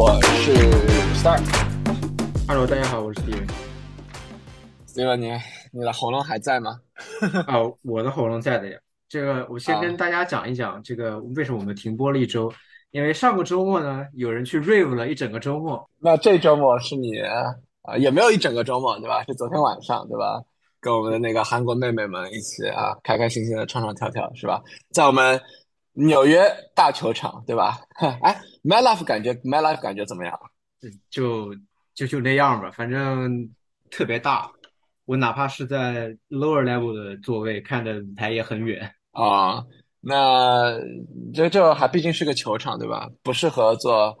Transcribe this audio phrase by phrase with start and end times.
[0.00, 0.54] 我是
[1.20, 1.40] Star。
[2.46, 3.48] Hello，大家好，我是 Steven。
[4.86, 5.32] Steven，你
[5.72, 6.78] 你的喉咙还在吗？
[7.48, 8.78] 啊，我的喉咙在的呀。
[9.08, 12.48] 这个我先跟大家讲一讲，这个为什么我们停播了一周。
[12.92, 15.84] 因为上个周末呢，有人去 rave 了一整个周末。
[15.98, 17.18] 那这周末是你
[17.82, 19.24] 啊，也没有一整个周末，对吧？
[19.24, 20.40] 是昨天晚上，对吧？
[20.80, 24.62] 跟我们的那个韩国妹妹们一起啊，开开心心的唱唱跳跳，是吧？
[24.92, 25.40] 在我们
[25.94, 26.40] 纽约
[26.76, 27.80] 大球场，对吧？
[28.22, 30.38] 哎，My Life 感觉，My Life 感觉怎么样？
[31.08, 31.54] 就
[31.94, 33.48] 就就那样吧，反正
[33.90, 34.50] 特别大。
[35.06, 39.64] 我哪怕是在 lower level 的座位，看的舞台也很远啊。
[40.00, 40.78] 那
[41.32, 43.08] 这这还毕竟是个球场，对吧？
[43.22, 44.14] 不适合做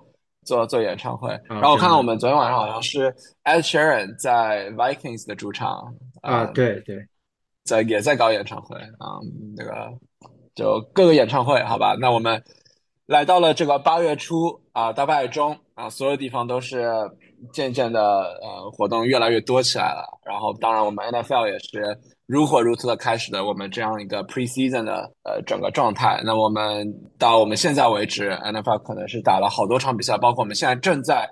[0.44, 1.38] 做做演唱会。
[1.44, 7.06] 然后我看到我们昨天晚上好像是 Ed Sheeran 在 Vikings 的主场啊，对对，
[7.64, 9.20] 在也在搞演唱会啊。
[9.56, 9.92] 那个
[10.54, 11.94] 就各个演唱会，好吧。
[12.00, 12.42] 那我们
[13.08, 16.92] 来到了这个八月初啊，到八月中啊，所有地方都是
[17.52, 20.04] 渐渐的呃活动越来越多起来了。
[20.26, 21.98] 然后当然我们 NFL 也是。
[22.28, 26.20] 如火如荼的开始了我们这样一个 preseason 的呃整个状态。
[26.26, 26.86] 那我们
[27.18, 31.26] 到我们现在为止，NFL 可能是打了好多场比赛，包括我们现在正在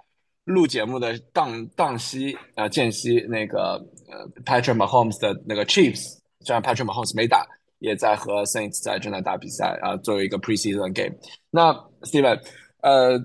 [0.45, 7.47] 录节目的档档期呃间隙，那个呃 Patrick Mahomes 的那个 Chiefs，虽然 Patrick Mahomes 没打，
[7.79, 11.17] 也在和 Saints 在正在打比赛啊，作为一个 preseason game。
[11.51, 12.41] 那 Steven，
[12.83, 13.19] 呃，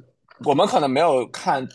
[0.45, 1.67] 我们可能没有看。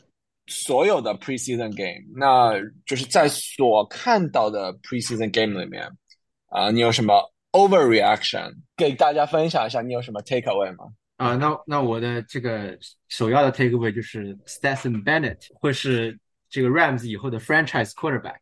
[0.48, 2.52] 所有的 preseason game，那
[2.84, 5.90] 就是在所看到的 preseason game 里面，
[6.50, 9.82] 啊，你有什么 overreaction 给大家分享一下？
[9.82, 10.84] 你有什么 takeaway 吗？
[11.16, 16.16] 啊，那那我的这个首要的 takeaway 就是 Stetson Bennett 会是
[16.48, 18.38] 这个 Rams 以后的 franchise quarterback。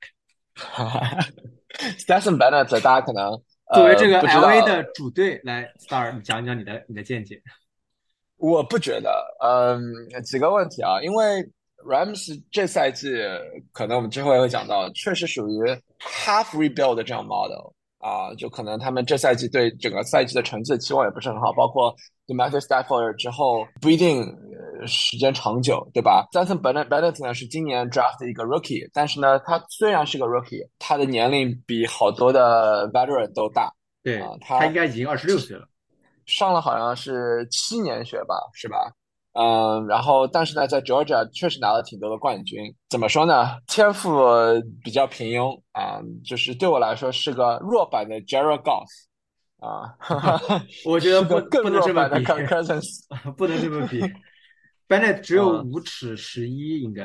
[1.96, 3.32] Stetson Bennett，大家可能
[3.74, 7.42] 作为这个 LA 的主队来，Star 讲讲你的你的见解。
[8.36, 11.48] 我不觉得，嗯，几个问题啊，因为。
[11.86, 13.12] Rams 这赛季
[13.70, 15.60] 可能我们之后也会讲到，确实属于
[16.00, 17.74] half rebuild 的这样 model
[18.04, 21.90] 啊，就可能他们这赛季对整个赛季的成绩的期望也不是很好，包括
[22.26, 24.22] Matthew Stafford 之后不一定
[24.86, 33.72] 时间长久，对吧 s a m s o n Bennett 呢是今年 draft 的一个 rookie，但是呢，他虽然是个 rookie，他的年龄比好多的 veteran 都大，
[34.02, 35.66] 对，他应该已经二十六岁了，
[36.26, 38.92] 上了好像是七年学吧，是吧？
[39.34, 42.72] 嗯，然后但是呢，在 Georgia 确实拿了挺多的冠军。
[42.88, 43.58] 怎么说呢？
[43.66, 44.22] 天赋
[44.82, 48.86] 比较平庸啊，就是对我来说是个弱版的 Jared Goff
[49.58, 49.98] 啊。
[50.86, 52.24] 我觉得不 不能这么比，
[53.36, 54.00] 不能这么比。
[54.86, 57.04] Bennett 只有五尺十一，应该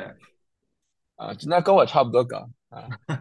[1.16, 2.86] 啊，那跟我差不多高啊。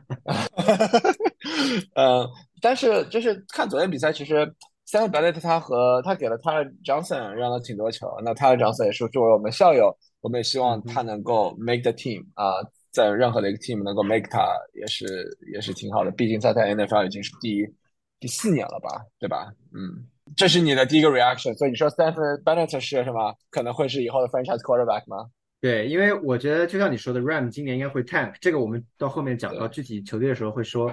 [1.96, 2.30] 嗯，
[2.62, 4.56] 但是就是看昨天比赛，其实。
[4.92, 12.56] 三个 Bennett 他和他给了他的 Johnson 让了挺多球，那他的 Johnson 也是作为我们校友，我们也希望他能够 make the team 啊，
[12.92, 17.64] 在任何的一个 team 能够 make 他也是也是挺好的，毕竟他在 NFL 已经是第
[18.20, 19.54] 第四年了吧，对吧？
[19.76, 23.36] 嗯，这是你的第一个 reaction，所以你说 Stanford Bennett 是什么？
[23.52, 25.30] 可能会是以后的 franchise quarterback 吗？
[25.62, 30.92] 对，因为我觉得就像你说的，Ram 今年应该会 tank，这个我们到后面讲到具体球队的时候会说，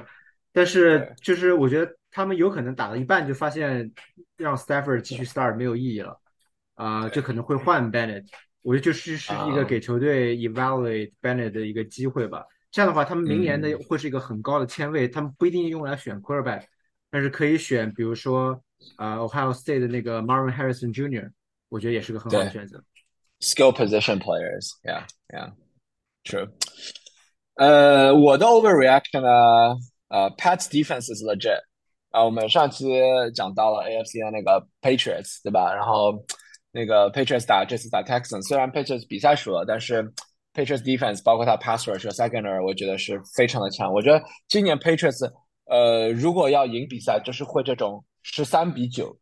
[0.53, 1.91] 但是就是我觉得。
[2.17, 3.93] 他们有可能打到一半就发现
[4.39, 6.19] 让 Stafford 继续 start 没有意义了，
[6.75, 8.25] 啊，就可能会换 Bennett。
[8.63, 12.43] 我觉得就是是一个给球队 evaluate Bennett 的一个机会吧。
[12.71, 16.63] 这样的话，他们明年的会是一个很高的签位，他们不一定用来选 quarterback，
[17.11, 18.59] 但是可以选，比如说
[18.97, 21.31] 啊，Ohio State 的那个 Marvin Harrison Jr.，
[21.69, 22.83] 我觉得也是个很好的选择。
[23.41, 26.51] Skill position players，yeah，yeah，true。
[27.57, 29.77] 呃，我的 overreaction 呢，
[30.09, 31.61] 呃，Pat's defense is legit。
[32.17, 32.99] 啊，我们上期
[33.35, 35.71] 讲到了 AFC 的那个 Patriots，对吧？
[35.75, 36.15] 然后
[36.73, 40.03] 那个 Patriots 打这次打 Texan，虽然 Patriots 比赛输了，但是
[40.55, 43.93] Patriots defense 包括他 pass rush secondary，我觉得是非常的强。
[43.93, 45.31] 我觉得今年 Patriots，
[45.67, 49.15] 呃，如果要赢比赛，就是会这种十三比九，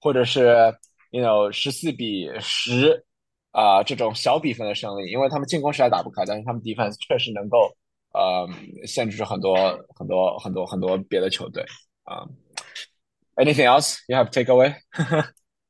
[0.00, 0.72] 或者是
[1.10, 3.04] you know 十四比十
[3.50, 7.74] 啊这种小比分的胜利，因为他们进攻实在打不开，但是他们 defense 确实能够
[8.12, 8.48] 呃
[8.86, 9.56] 限制住很多
[9.96, 11.64] 很多很多很多别的球队。
[12.05, 12.27] 啊，
[13.35, 14.75] Anything else you have take away？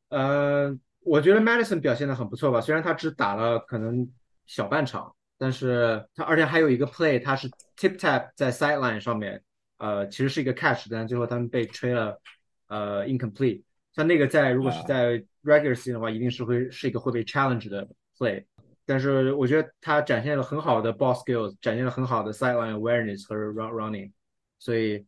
[0.09, 4.11] 呃，我觉得 Madison 表现的很不错吧，虽然他只打了可能
[4.45, 9.41] 小半场，但是他而且还有一个 play，他是 tip tap 在 sideline 上面，
[9.77, 12.19] 呃，其实是一个 catch，但最后他们被吹了，
[12.67, 13.63] 呃，incomplete。
[13.93, 18.43] 像那个在如果是在 regular season 的话，一定是会是一个会被 challenge 的 play。
[18.85, 24.11] 但是我觉得他展现了很好的 ball skills，展现了很好的 sideline awareness 和 run running，
[24.59, 25.05] 所以。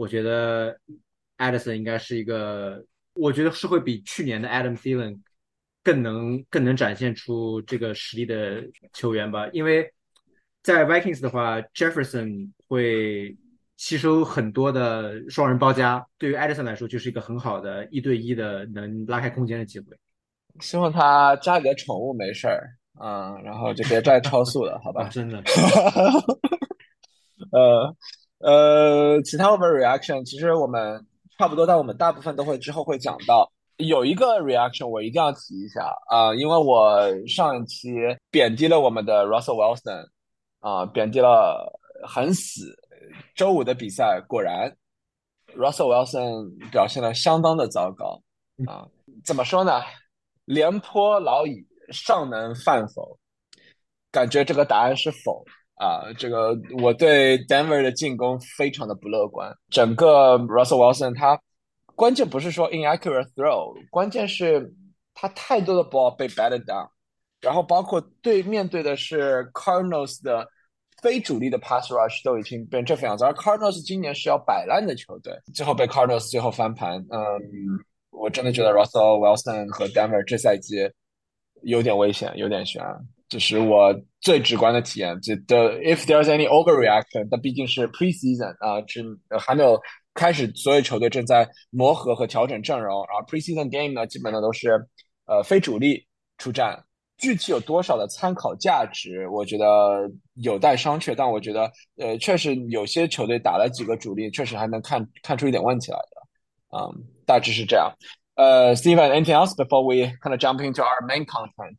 [0.00, 0.74] 我觉得
[1.36, 2.82] Edison 应该是一个，
[3.12, 5.20] 我觉得是会比去年的 Adam Thielen
[5.84, 8.64] 更能更能展现出这个实力的
[8.94, 9.46] 球员吧。
[9.52, 9.92] 因为
[10.62, 13.36] 在 Vikings 的话，Jefferson 会
[13.76, 19.84] 吸收很多的双人包夹，对于 Edison 来说就是一个很好的一对一的能拉开空间的机会。
[20.60, 22.66] 希望他家里的宠物没事儿，
[23.02, 25.06] 嗯，然后就别再超速了，好吧？
[25.12, 25.42] 真的。
[27.52, 27.94] 呃
[28.40, 31.06] 呃，其他 overreaction 其实我们
[31.38, 33.50] 差不多，但我们大部分都会之后会讲到。
[33.76, 37.94] 有一个 reaction 我一定要提一下啊，因为我上一期
[38.30, 40.06] 贬低了我们的 Russell Wilson
[40.58, 42.76] 啊，贬低了很死。
[43.34, 44.76] 周五的比赛果然
[45.56, 48.22] Russell Wilson 表现的相当的糟糕
[48.66, 48.86] 啊，
[49.24, 49.80] 怎么说呢？
[50.44, 53.18] 廉颇老矣，尚能饭否？
[54.12, 55.42] 感觉这个答案是否。
[55.80, 59.50] 啊，这个我对 Denver 的进攻非常的不乐观。
[59.70, 61.40] 整个 Russell Wilson 他
[61.96, 64.74] 关键不是说 inaccurate throw，关键是
[65.14, 66.86] 他太多的 ball 被 batted down，
[67.40, 70.46] 然后包括对面对的是 Cardinals 的
[71.00, 76.98] 非主力的 pass rush 都已经变成这副样子，而 Cardinals 今年是要摆烂的球队，最后被 Cardinals 最后翻盘。
[77.08, 77.18] 嗯，
[78.10, 80.76] 我真的觉得 Russell Wilson 和 Denver 这赛季
[81.62, 82.84] 有点危险，有点悬。
[83.30, 85.18] 这是我最直观的体验。
[85.22, 89.02] 这的，if there's any overreaction，但毕竟是 preseason 啊，只
[89.38, 89.80] 还没有
[90.12, 93.06] 开始，所有球队正在磨合和调整阵容。
[93.06, 94.72] 然后 preseason game 呢，基本上都是
[95.26, 96.04] 呃非主力
[96.36, 96.84] 出战。
[97.18, 101.14] 具体有多少的参考价值，我觉得有待商榷。
[101.14, 106.78] 但我觉得，呃，确实有些球队打了几个主力，确实还能看看出一点问题来的。
[106.78, 107.92] 嗯，大致是这样。
[108.36, 111.76] 呃，Steven，anything else before we kind of jump into our main content？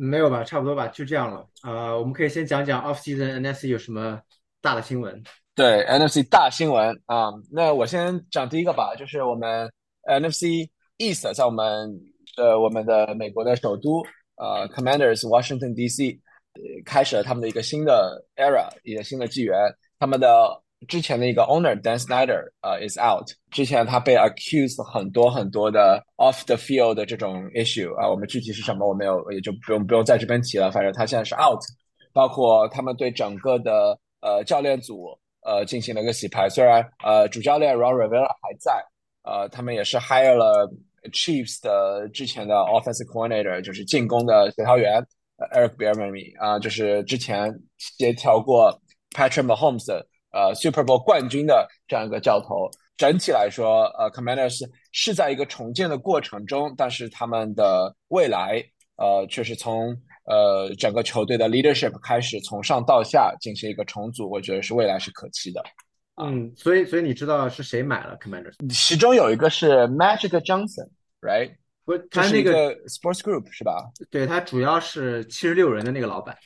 [0.00, 1.46] 没有吧，差不多吧，就这样了。
[1.62, 4.18] 呃，我们可以先讲讲 off season NFC 有什么
[4.62, 5.22] 大的新闻。
[5.54, 9.70] 对 NFC 大新闻啊，那我先讲第一个吧，就是我们
[10.04, 12.00] NFC East 在我们
[12.36, 14.02] 呃我们的美国的首都
[14.36, 16.18] 呃 Commanders Washington DC
[16.84, 19.54] 开始了他们的一个新的 era，一个新的纪元，
[19.98, 20.62] 他们的。
[20.88, 31.60] 之前的一个 owner Dan Snyder 呃 is out，之前他被 accused 很多很多的 off the field 的这种 issue 啊，我们具体是什么我没有也就不用不用在这边提了，反正他现在是 out，
[32.14, 35.08] 包括他们对整个的呃教练组
[35.42, 38.82] 呃进行了一个洗牌，虽然呃主教练 Ron Rivera 还在，
[39.22, 40.66] 呃他们也是 hire 了
[41.12, 45.06] Chiefs 的之前的 offensive coordinator，就是进攻的协调员
[45.54, 48.80] Eric Bieniemy 啊，就是之前协调过
[49.14, 50.06] Patrick Mahomes 的。
[50.32, 58.64] 呃，Super Bowl 冠军的这样一个教头，整体来说，呃，Commanders 是在一个重建的过程中，但是他们的未来，
[58.96, 65.62] 呃，却是从呃整个球队的 leadership 开始，从上到下进行一个重组，我觉得是未来是可期的。
[66.22, 68.54] 嗯，所以所以你知道是谁买了 Commanders？
[68.72, 71.56] 其中有一个是 Magic Johnson，right？
[71.86, 73.90] 不，他那个 Sports Group 是吧？
[74.10, 76.36] 对他主要是七十六人的那个老板。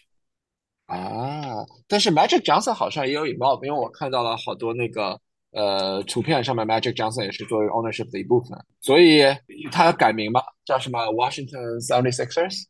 [0.87, 5.19] 啊，但是 Magic Johnson 好像也有 involve，因为我看到了好多那个
[5.53, 9.23] 呃图片上面 Magic Johnson 也是作为 ownership 的一部分，所以
[9.73, 12.65] 他改名吧，叫什么 Washington Seventy Sixers？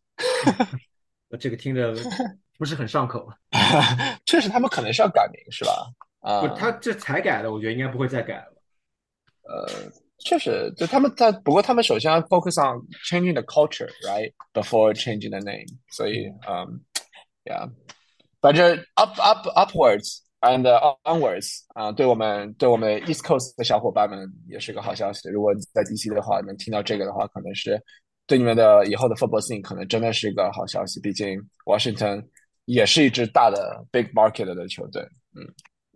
[1.40, 1.92] 这个听着
[2.56, 3.28] 不是很上口。
[4.24, 5.72] 确实，他们可能是要改名，是吧？
[6.20, 8.54] 啊，他这才改的，我觉得应该不会再改了。
[9.42, 16.80] 呃，确实，就他们在，不过他们首先要 focus on changing the culture，right？Before changing the name，所以，嗯
[17.44, 17.68] ，yeah。
[18.44, 20.64] 反正 up up upwards and
[21.04, 25.30] onwards 啊，对我们对我们 East Coast 的小伙伴们也是个好消息。
[25.30, 27.82] 如果你在 DC 的话，能听到这个的话，可能是
[28.26, 31.00] 对你们的以后的 football scene 可能真的是一个好消息。
[31.00, 32.22] 毕竟 Washington
[32.66, 35.00] 也是一支大的 big market 的球队。
[35.34, 35.40] 嗯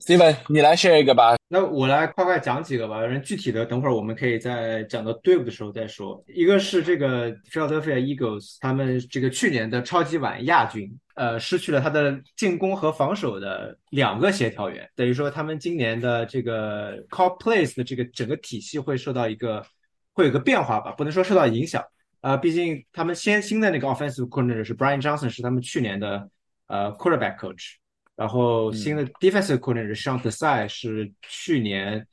[0.01, 1.37] ，Steven，你来 share 一个吧。
[1.49, 3.01] 那我来快快讲几个吧。
[3.01, 6.23] 反正具体的，等会儿我们可以在讲到队伍的时候再说。
[6.27, 10.91] 一个是这个 Philadelphia Eagles，他们这个去年的超级碗亚军。
[11.15, 19.67] 呃，失去了他的进攻和防守的两个协调员，等于说他们今年的这个 call plays 的这个整个体系会受到一个
[20.13, 21.83] 会有个变化吧，不能说受到影响。
[22.21, 26.31] 呃，毕竟他们先新的那个 offensive coordinator 是 Brian Johnson，是他们去年的
[26.69, 27.73] 呃 quarterback coach，
[28.19, 32.07] 然后新的 defensive coordinator Sean Desai 是去年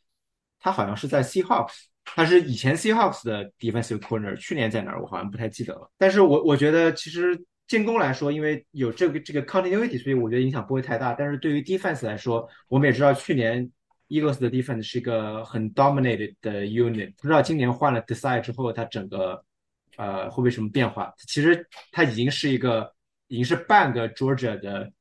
[0.61, 1.73] 他好像是在 Seahawks，
[2.05, 5.91] 他是以前 Seahawks 的 defensive coordinator，去年在哪儿我好像不太记得了。
[5.97, 7.43] 但是我我觉得其实。
[7.67, 11.13] 进攻来说，因为有这个这个 continuity，所以我觉得影响不会太大。
[11.13, 13.67] 但是对于 defense 来说，我们也知道去年
[14.07, 19.43] Eagles 的 defense 是一个很 dominated 的 unit，不知道今年换了 Decide 之后，它整个
[19.97, 21.11] 呃会不会什么变化？
[21.25, 22.93] 其实它已经是一个
[23.29, 24.91] 已经是半个 Georgia 的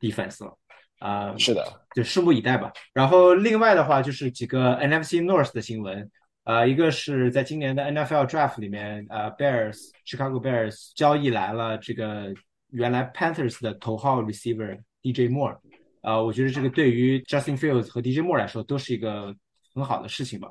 [0.00, 0.56] defense 了
[0.98, 1.64] 啊，是的，
[1.94, 2.72] 就拭目以待吧。
[2.92, 6.10] 然后另外的话就是几个 NFC North 的新闻，
[6.44, 12.34] 呃，一个是在今年的 NFL Draft 里面，呃，Bears Chicago Bears 交易来了这个
[12.70, 15.58] 原来 Panthers 的头号 receiver DJ Moore，
[16.02, 19.34] 呃，我觉得这个对于 Justin Fields 和 DJ Moore 来说都是一个
[19.74, 20.50] 很好的事情吧。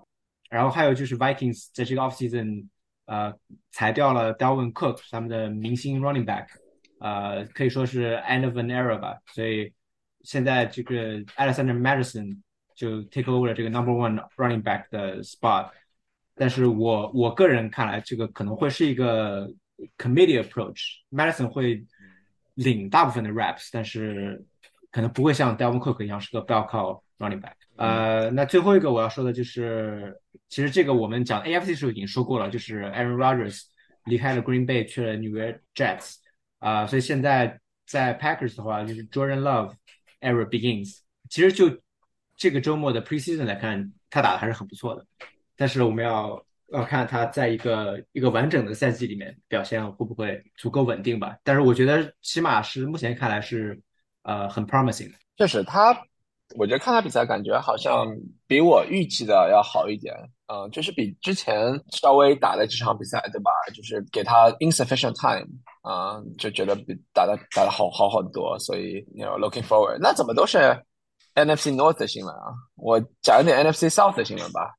[0.49, 2.65] 然后还有就是 Vikings 在这个 offseason，
[3.05, 3.31] 呃，
[3.71, 6.47] 裁掉了 Dalvin Cook 他们的明星 running back，
[6.99, 9.17] 呃，可以说是 end of an era 吧。
[9.33, 9.73] 所以
[10.23, 12.37] 现在这个 Alexander Madison
[12.75, 15.69] 就 take over 了这个 number one running back 的 spot。
[16.35, 19.51] 但是我我个人看来，这个可能会是一个
[19.97, 20.97] committee approach。
[21.11, 21.85] Madison 会
[22.53, 24.41] 领大部分的 reps，但是
[24.91, 27.53] 可能不会像 Devon Cook 一样是个 bell cow running back。
[27.75, 30.17] 呃，那最后一个我要说的就是，
[30.49, 33.63] 其实这个我们讲 AFC 时候已经说过了，就是 Aaron Rodgers
[34.05, 36.15] 离开了 Green Bay 去了纽约 Jets。
[36.59, 39.73] 啊，所以现在在 Packers 的话，就是 Jordan Love
[40.21, 40.99] era begins。
[41.29, 41.81] 其实就
[42.35, 45.05] 这个周末的 preseason 来看，他打的还是很不错的。
[45.55, 51.37] 但是我们要要看他在一个一个完整的赛季里面表现会不会足够稳定吧。
[51.43, 53.79] 但是我觉得起码是目前看来是
[54.23, 55.15] 呃很 promising 的。
[55.37, 55.93] 确实，他
[56.55, 58.07] 我觉得看他比赛感觉好像
[58.47, 60.13] 比我预期的要好一点。
[60.51, 61.55] 嗯，就是比之前
[61.91, 63.51] 稍微打了几场比赛，对吧？
[63.75, 65.47] 就是给他 insufficient time
[65.83, 68.57] 啊，就觉得比打的打的好好很多。
[68.57, 69.99] 所以，you know looking forward。
[70.01, 70.57] 那怎么都是
[71.35, 72.51] NFC North 的新闻啊？
[72.75, 74.73] 我讲一点 NFC South 的新闻吧。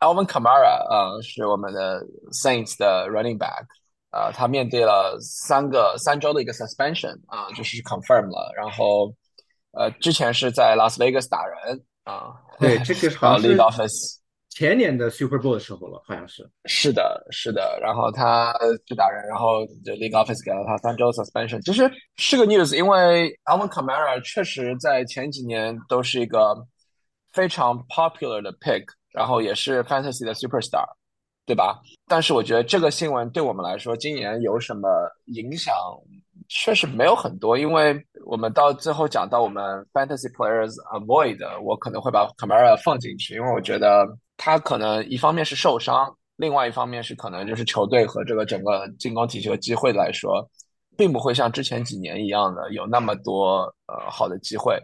[0.00, 3.64] Alvin Kamara，呃，是我们的 Saints 的 running back，
[4.10, 8.52] 呃，他面对了三个三周的一个 suspension，啊，就是 confirm 了。
[8.54, 9.14] 然后，
[9.72, 14.18] 呃，之前是在 Las Vegas 打人，啊，对，这个好像是 league office
[14.54, 16.48] 前年的 Super Bowl 的时候了，好像是。
[16.66, 17.78] 是的，是的。
[17.82, 18.54] 然后他
[18.86, 26.66] 去打人，然后就 league office 给了他三周 suspension，其实是个 news，因为 Alvin Kamara 确实在前几年都是一个。
[27.34, 30.84] 非常 popular 的 pick，然后也是 fantasy 的 superstar，
[31.44, 31.80] 对吧？
[32.06, 34.88] 但是我觉得这个新闻对我们来说，今年有什么
[35.34, 35.74] 影响？
[36.48, 50.48] 确实没有很多，因为我们到最后讲到我们 fantasy players avoid，我可能会把 Camara 放进去，因为我觉得他可能一方面是受伤，另外一方面是可能就是球队和这个整个进攻体系和机会来说，
[50.96, 54.78] 并不会像之前几年一样的有那么多呃好的机会。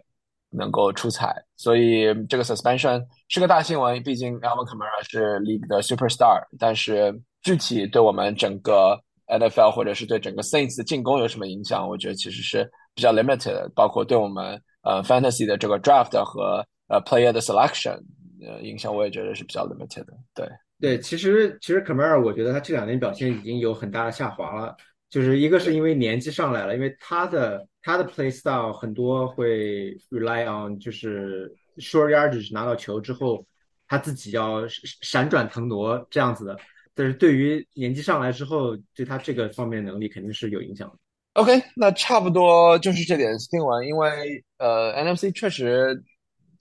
[0.53, 4.03] 能够出彩，所以这个 suspension 是个大新闻。
[4.03, 13.71] 毕竟 Alvin Kamara 是 league 的 superstar，但是具体对我们整个 NFL 或者是对整个 Saints 的进攻有什么影响，我觉得其实是比较 limited 的。
[13.77, 18.01] 包括对我们呃 fantasy 的这个 draft 和呃 player 的 selection
[18.47, 20.13] 呃影响，我也觉得是比较 limited 的。
[20.35, 20.49] 对
[20.81, 24.77] 对，其实其实 Kamara 我觉得他这两年表现已经有很大的下滑了，
[25.09, 27.67] 就是一个是因为年纪上来了，因为他的。
[27.83, 33.43] 他的 play style 很多会 rely on 就是 short yardage 拿到球之后，
[33.89, 36.55] 他自己要闪转腾挪这样子的。
[36.95, 40.95] 但是对于年纪上来之后，对他这个方面能力肯定是有影响的。
[41.41, 43.83] OK，那差不多就是这点听完。
[43.87, 46.05] 因为呃，NFC 确实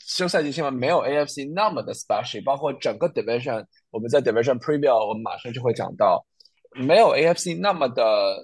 [0.09, 6.25] 休赛季新闻没有 AFC 那么的 special，包括整个 division，我们在 division preview 我们马上就会讲到，
[6.73, 8.37] 没有 AFC 那么的。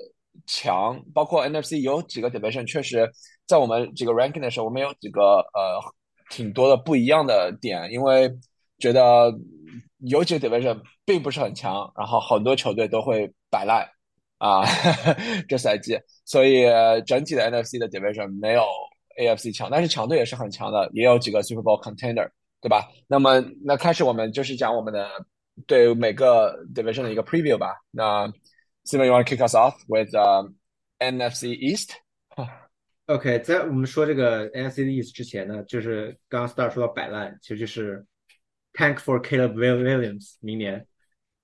[0.46, 3.10] 强，包括 NFC 有几个 division，确实
[3.48, 5.80] 在我们这个 ranking 的时候，我们有几个呃
[6.30, 8.30] 挺多的不一样的点，因为
[8.78, 9.34] 觉得
[10.00, 13.88] 有几个 division 并不是很强，然后很多球队都会摆烂
[14.38, 14.62] 啊，
[15.48, 16.66] 这赛季，所以
[17.08, 18.66] 整体的 NFC 的 division 没有
[19.18, 22.30] AFC 强，但是强队也是很强的，也有几个 Super Bowl contender，
[22.62, 22.90] 对吧？
[23.08, 25.10] 那么那开始我们就是讲我们的
[25.68, 28.32] 对每个 division 的一个 preview 吧，那。
[28.88, 30.54] Simon, you want to kick us off with um,
[31.00, 31.94] NFC East?
[33.08, 38.06] OK，在我们说这个 NFC East 之前呢，就是刚刚 Star 说到摆烂，其实就是
[38.74, 40.86] Tank for Caleb Williams 明年。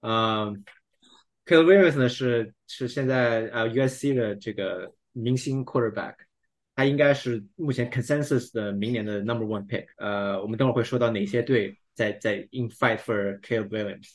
[0.02, 0.64] 嗯
[1.48, 6.14] ，Caleb Williams 呢是是现在呃 USC 的这个明星 quarterback，
[6.82, 9.86] 他应该是目前 consensus 的明年的 number one pick。
[9.98, 14.10] 呃，我们等会儿会说到哪些队在在 in fight for Caleb Williams。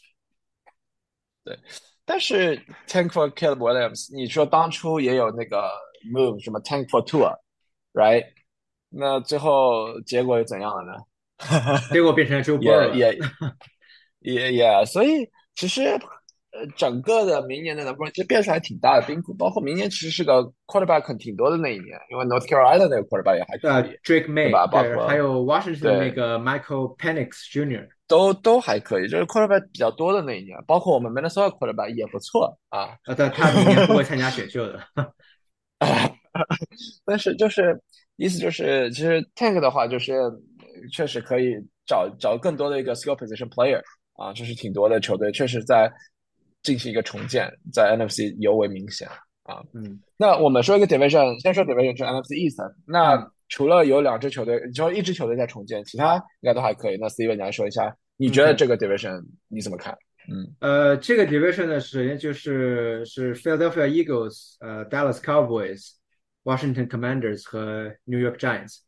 [1.45, 1.57] 对。
[2.05, 2.57] 但是
[2.89, 5.71] Tank for Caleb Williams，你说当初也有那个
[6.13, 8.25] move 什么 Tank for Tour，right？
[8.89, 11.79] 那最后结果又怎样了呢？
[11.93, 13.17] 结果变成 Joe Burrow 也
[14.19, 15.97] 也也，所以其实
[16.59, 27.31] 呃整个的明年的 number 其实变数还挺大的冰库，包括明年其实是个 quarterback 挺多的那一年，因为 North Carolina 那个 quarterback 也还可以，Drake May 吧，包括还有 Washington 那个 Michael Penix
[27.53, 27.87] Jr.
[28.09, 32.97] 都都还可以，就是 quarterback 比较多的那一年，包括我们 Minnesota quarterback 也不错啊。
[33.05, 34.81] 啊，但他明年不会参加选秀的。
[37.05, 37.79] 但是就是
[38.17, 40.15] 意思就是，其实 Tank 的话，就是
[40.93, 43.81] 确实可以找找更多的一个 skill position player
[44.15, 45.91] 啊，就是挺多的球队确实在
[46.67, 49.07] 进行一个重建，在 NFC 尤为明显
[49.45, 49.63] 啊。
[49.73, 52.61] 嗯，那我们说一个 division，先说 division 是 NFC East。
[52.85, 56.97] 那除了有两支球队，只有一支球队在重建，其他应该都还可以。
[56.97, 59.97] 那 Steven 你来说一下，你觉得这个 division 你怎么看？
[60.29, 65.93] 嗯，呃，这个 division 呢，首先就是是 Philadelphia Eagles、呃 Dallas Cowboys、
[66.43, 68.79] Washington Commanders 和 New York Giants。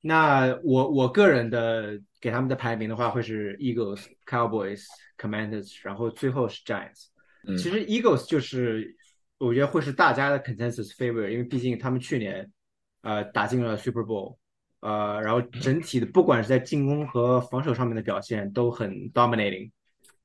[0.00, 4.86] 那我我个人的给他们的排名的话，会是 Eagles、Cowboys、
[5.18, 7.08] Commanders，然后最后是 Giants。
[7.56, 8.94] 其实 Eagles 就是
[9.38, 12.50] 我觉得会是大家的 consensus favor，因为毕竟他们去年
[13.02, 14.36] 呃打进了 Super Bowl，
[14.80, 19.70] 呃，然后整体的不管是在进攻和防守上面的表现都很 dominating。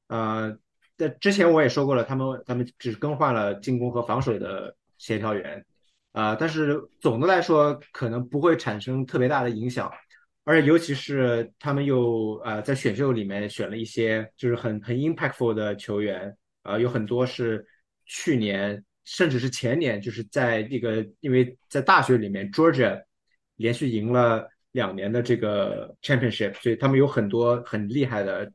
[0.07, 0.57] 呃，
[0.97, 5.65] 在之前我也说过了，他们他们只更换了进攻和防守的协调员，
[6.11, 9.91] 啊，但是总的来说可能不会产生特别大的影响，
[10.43, 17.65] 而且尤其是他们又呃在选秀里面选了一些就是很很 impactful 的球员，啊，有很多是
[18.05, 23.01] 去年甚至是前年就是在那个因为在大学里面 Georgia
[23.55, 28.51] 连续赢了两年的这个 championship，所以他们有很多很厉害的。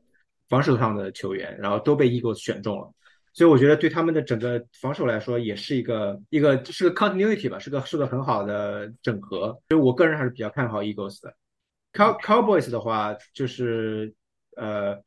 [0.49, 2.91] 防守上的球员，然后都被 Eagles 选中了，
[3.33, 9.49] 所以我觉得对他们的整个防守来说，也是一个一个是个 continuity 吧，是个是个很好的整合。
[9.69, 11.31] 所以我个人还是比较看好 Eagles 的。
[11.93, 14.11] Cow Cowboys 的话，就是
[14.55, 14.99] 呃，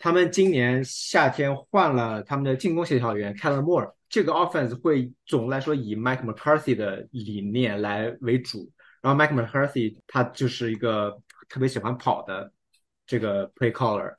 [0.00, 12.50] 他们今年夏天换了他们的进攻协调员 Kellen Moore，这个 offense 会总的来说以 Mike McCarthy 的理念来为主，然后 Mike McCarthy 他就是一个特别喜欢跑的
[13.06, 14.16] 这个 play caller。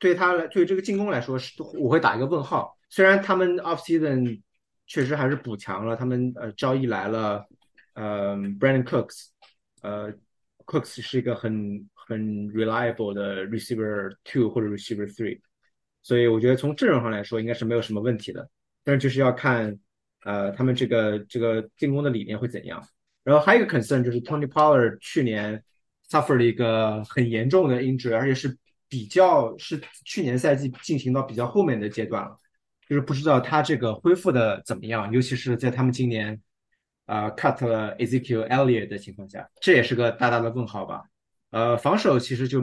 [0.00, 2.76] 对他来，对这个进攻来说，是我会打一个问号。
[2.90, 4.42] 虽然他们 off season
[4.88, 7.46] 确实还是补强了，他们呃交易来了，
[7.94, 9.28] 呃 Brandon Cooks，
[9.82, 10.12] 呃
[10.66, 15.40] Cooks 是一个很很 reliable 的 receiver two 或者 receiver three，
[16.02, 18.48] 所以我觉得从阵容上来说应该是没有什么问题的。
[18.84, 19.78] 但是就是要看
[20.24, 22.82] 呃他们这个这个进攻的理念会怎样。
[23.24, 25.62] 然后还有一个 concern 就是 Tony Pollard 去年
[26.08, 28.56] suffer 了一个很严重的 injury，而且是。
[28.92, 32.38] 比较是去年赛季进行到比较后面的阶段了，
[32.86, 36.38] 就是不知道他这个恢复的怎么样，尤其是在他们今年
[37.06, 41.04] 啊 cut 了 Ezekiel Elliott 的情况下，这也是个大大的问号吧。
[41.52, 42.60] 呃，防守其实就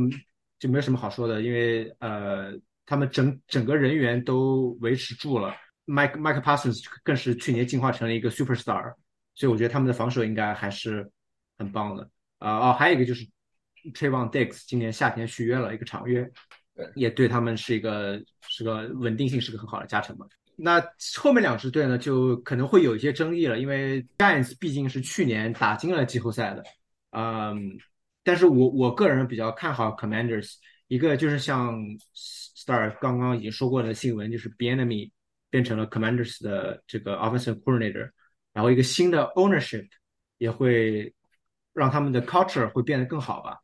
[0.59, 2.51] 就没有什么好说的，因为呃
[2.85, 8.93] 他们整整个人员都维持住了，Mike Mike Parsons 更是去年进化成了一个 superstar，
[9.33, 11.09] 所以我觉得他们的防守应该还是
[11.57, 12.03] 很棒的。
[12.39, 13.25] 啊哦，还有一个就是。
[13.93, 16.29] Trayvon Diggs 今年夏天续约了一个长约，
[16.95, 20.27] 也对他们是一个是个稳定性是个很好的加成嘛。
[20.57, 20.83] 那
[21.17, 26.63] 后面两支队呢，就可能会有一些争议了，因为 Giants 毕竟是去年打进了季后赛的，
[27.11, 27.77] 嗯，
[28.23, 30.55] 但是我我个人比较看好 Commanders，
[30.87, 31.79] 一个就是像
[32.15, 35.11] Star 刚刚已经说过的新闻，就是 b e n a m y
[35.49, 38.11] 变成了 Commanders 的这个 Offensive Coordinator，
[38.53, 39.87] 然后一个新的 Ownership
[40.37, 41.13] 也会
[41.73, 43.59] 让他们的 Culture 会变得更好吧。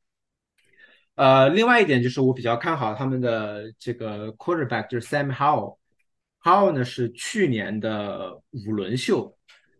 [1.15, 5.77] 呃，另外一点就是我比较看好他们的这个 quarterback，就是 Sam Howell。
[6.41, 9.37] Howell 呢是去年的五轮秀，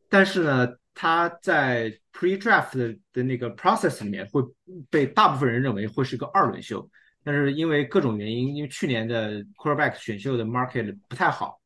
[0.09, 4.41] 但是呢他在 pre-draft 的的那个 process 里面会
[4.89, 6.89] 被大部分人认为会是个二轮秀，
[7.23, 11.59] 但是因为各种原因，因为去年的 quarterback 选秀的 market 不太好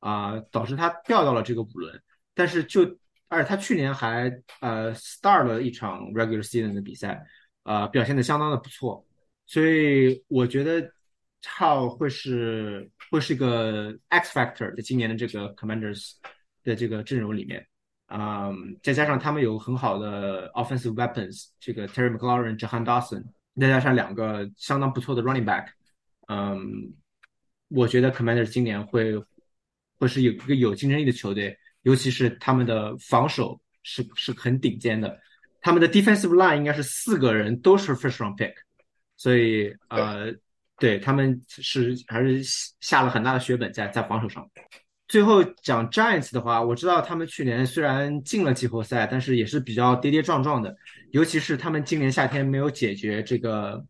[0.00, 2.02] 啊，导致他掉到了这个五轮。
[2.34, 2.82] 但是就
[3.28, 7.24] 而且他去年还呃 start 了一场 regular season 的比赛，
[7.62, 9.06] 呃表现的相当的不错。
[9.46, 10.90] 所以我觉得
[11.44, 16.12] How 会是会是一个 X factor 在今年的这个 Commanders
[16.64, 17.66] 的这个阵容里面，
[18.14, 23.24] 嗯，再加上他们有很好的 offensive weapons，这个 Terry McLaurin、Jahan Dawson，
[23.58, 25.68] 再加上两个相当不错的 running back，
[26.28, 26.92] 嗯，
[27.68, 29.14] 我觉得 Commanders 今年会
[29.98, 35.18] 会是有一个有竞争力的球队，尤其是他们的防守是是很顶尖的，
[35.62, 38.52] 他们的 defensive line 应该是四个人都是 first round pick。
[39.16, 40.34] 所以，呃，
[40.78, 42.42] 对他们是还是
[42.80, 44.50] 下了很大的血本在在防守上。
[45.12, 50.74] 最后讲 Giants 的话，我知道他们去年虽然进了季后赛，但是也是比较跌跌撞撞的。
[51.10, 53.84] 尤其是他们今年夏天没有解决这个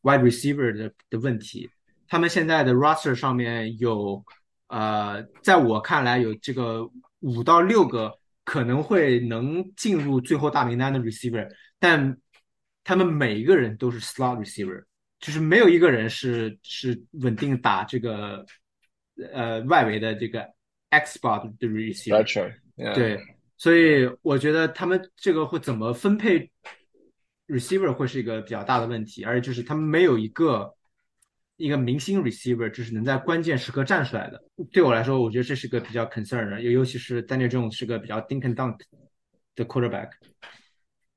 [0.00, 1.68] wide receiver 的的问题。
[2.08, 4.24] 他们现在的 roster 上面有，
[4.68, 6.88] 呃，在我看来有这个
[7.20, 8.10] 五到六个
[8.42, 11.46] 可能会能进入最后大名单的 receiver，
[11.78, 12.16] 但。
[12.86, 14.82] 他们每一个人都是 slot receiver，
[15.18, 18.44] 就是没有一个人是是稳定打这个
[19.32, 20.46] 呃外围的这个
[20.90, 22.54] X spot 的 receiver。
[22.94, 23.20] 对，
[23.56, 26.50] 所以我觉得他们这个会怎么分配
[27.46, 30.74] receiver 会是一个比较大的问题，而且就是他们没有一个
[31.56, 34.42] 一个明星 receiver，就是能在关键时刻站出来的。
[34.72, 38.78] 对我来说，我觉得这是个比较 concern 的，尤尤其是 Daniel Jones 是个比较 dink and dunk
[39.54, 40.10] 的 quarterback。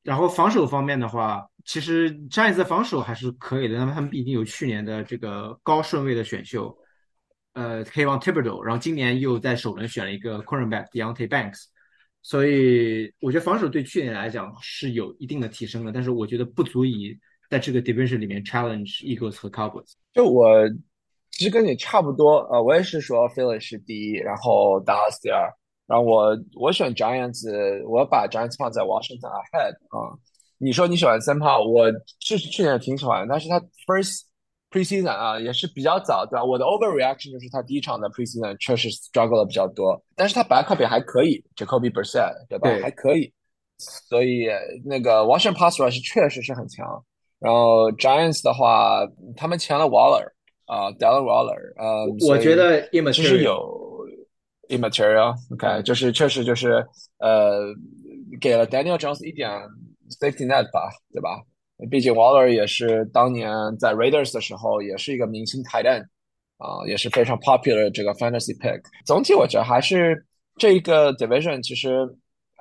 [0.04, 6.78] 然后防守方面的话，其实 Giants 的防守还是可以的，那么他们毕竟有去年的这个高顺位的选秀，
[7.58, 11.64] 呃 k e v o n Tibodo，然后今年又在首轮选了一个 cornerback Deontay Banks，
[12.22, 17.18] 所以我觉得防守对去年来讲是有一定的提升的，但是我觉得不足以
[17.50, 19.94] 在这个 division 里面 challenge Eagles 和 Cowboys。
[20.14, 20.48] 就我
[21.32, 25.52] 其实跟你差不多，呃，我也是说 Philly 是第一，然后 Dallas 第二。
[25.88, 27.50] 然后我我选 Giants，
[27.88, 30.14] 我把 Giants 放在 Washington ahead 啊。
[30.60, 31.90] 你说你喜欢三炮，我
[32.20, 34.24] 是去年挺喜欢，但是他 first
[34.72, 36.44] preseason 啊也是比较早，对吧？
[36.44, 42.70] 我的 overreaction 就是他第一场的 preseason 确实 struggle 了比较多，但是他 backup 也还可以，Jacoby Brissett 对吧？
[42.82, 43.32] 还可以，
[43.78, 44.48] 所以
[44.86, 47.04] 那个 Washington pass rush 确实是很强。
[47.40, 50.28] 然后 Giants 的话，他们签了 Waller
[50.66, 53.86] 啊，Dylan Waller，呃，我觉得其实有。
[54.70, 56.86] immaterial，OK，就是确实就是
[57.20, 57.74] 呃，
[58.42, 59.50] 给了 Daniel Jones 一点
[60.20, 61.42] safety net 吧，对吧？
[61.90, 66.04] 毕竟 Waller 也是当年在 Raiders 的时候也是一个明星 tight end
[66.58, 68.82] 啊，也是非常 popular 这个 fantasy pick。
[69.06, 70.26] 总体我觉得还是
[70.58, 72.08] 这个 division 其实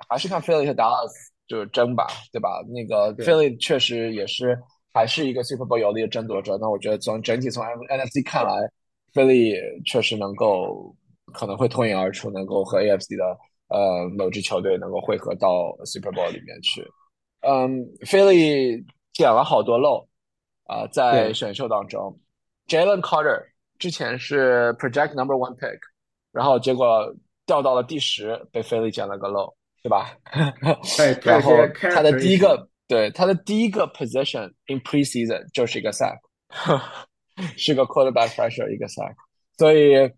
[0.09, 1.11] 还是看 Philly 和 Dallas
[1.47, 2.63] 就是争吧，对吧？
[2.67, 4.57] 那个 Philly 确实也是
[4.93, 6.57] 还是一个 Super Bowl 有力的争夺者。
[6.59, 8.51] 那我觉得从整体从 NFC 看来
[9.13, 10.95] ，Philly 确实能够。
[11.33, 16.81] 可能会脱颖而出，能够和 AFC 的呃某支球队能够汇合到 Super Bowl 里面去。
[17.41, 18.81] 嗯，Philly
[19.17, 20.07] 捡了好多漏
[20.65, 22.17] 啊，在选秀当中
[22.67, 23.43] ，Jalen Carter
[23.79, 25.79] 之前是 Project Number One Pick，
[26.31, 27.13] 然后结果
[27.45, 30.15] 掉到了第十，被 Philly 捡了个漏，对吧？
[31.23, 31.51] 然后
[31.93, 36.19] 他的第一个对他的第一个 position in preseason 就是一个 sack，
[37.57, 39.15] 是个 quarterback pressure 一个 sack，
[39.57, 40.09] 所以。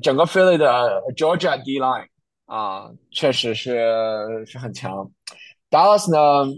[0.00, 2.06] 整个 Philly 的 Georgia D line
[2.44, 3.74] 啊，确实是
[4.46, 5.10] 是很强。
[5.70, 6.50] Dallas 呢，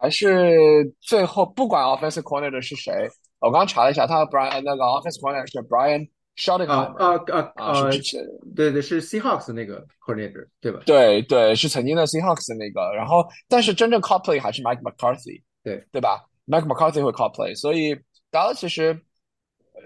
[0.00, 3.08] 还是最后不管 offensive corner 的是谁，
[3.40, 6.94] 我刚查了一下，他和 Brian 那个 offensive corner 是 Brian Shotton 啊
[7.30, 8.24] 啊啊，是之前
[8.54, 10.80] 对对是 Seahawks 那个 coordinator 对吧？
[10.86, 12.92] 对对，是曾经的 Seahawks 那个。
[12.94, 17.94] 然后，但是真正 call play 还是 Mike McCarthy，对对吧？Mike McCarthy 会 call play，所以
[18.30, 19.00] Dallas 其实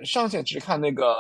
[0.04, 1.16] 上线只看那个。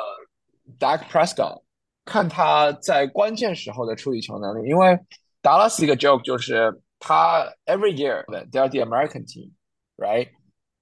[0.78, 1.62] Dak Prescott，
[2.04, 4.98] 看他在关键时候的处理球能力，因为
[5.40, 10.28] 达拉斯一个 joke 就是他 every year they are the American team，right？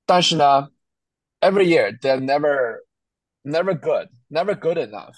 [0.04, 0.68] 但是呢
[1.40, 2.84] ，every year they're never
[3.42, 5.14] never good, never good enough,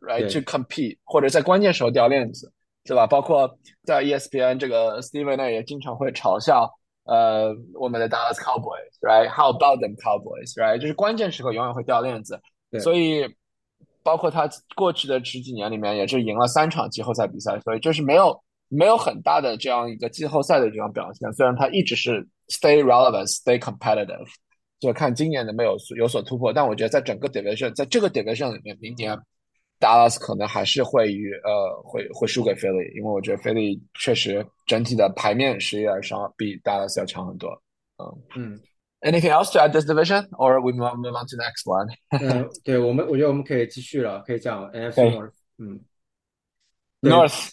[0.00, 2.52] right to compete，或者在关键时候掉链子，
[2.84, 3.06] 对吧？
[3.06, 6.72] 包括在 ESPN 这个 Steven 那也经常会嘲笑
[7.04, 10.78] 呃我们的 Dallas Cowboys，right？How about them Cowboys，right？
[10.78, 12.40] 就是关键时刻永远会掉链子，
[12.82, 13.34] 所以。
[14.04, 18.36] 包括他过去的十几年里面，也是赢了三场季后赛比赛，所以就是没有
[18.74, 21.30] 没有很大的这样一个季后赛的这样表现。
[21.34, 24.26] 虽然他一直是 stay relevant, stay competitive，
[24.80, 26.52] 就看今年能没有有所突破。
[26.52, 29.18] 但我觉得在整个 division，在这个 division 里面，明年
[29.78, 37.50] Dallas 可能还是会与呃会会输给 Philly，因为我觉得 Philly 确实整体的牌面实力上比 Dallas 要强很多。
[37.98, 38.60] 嗯嗯。
[39.04, 41.88] Anything else to add this division, or we move move on to the next one?
[42.10, 45.32] 嗯，对我们，我觉得我们可以继续了，可以讲 NFC North。
[45.58, 45.80] 嗯
[47.00, 47.50] ，North，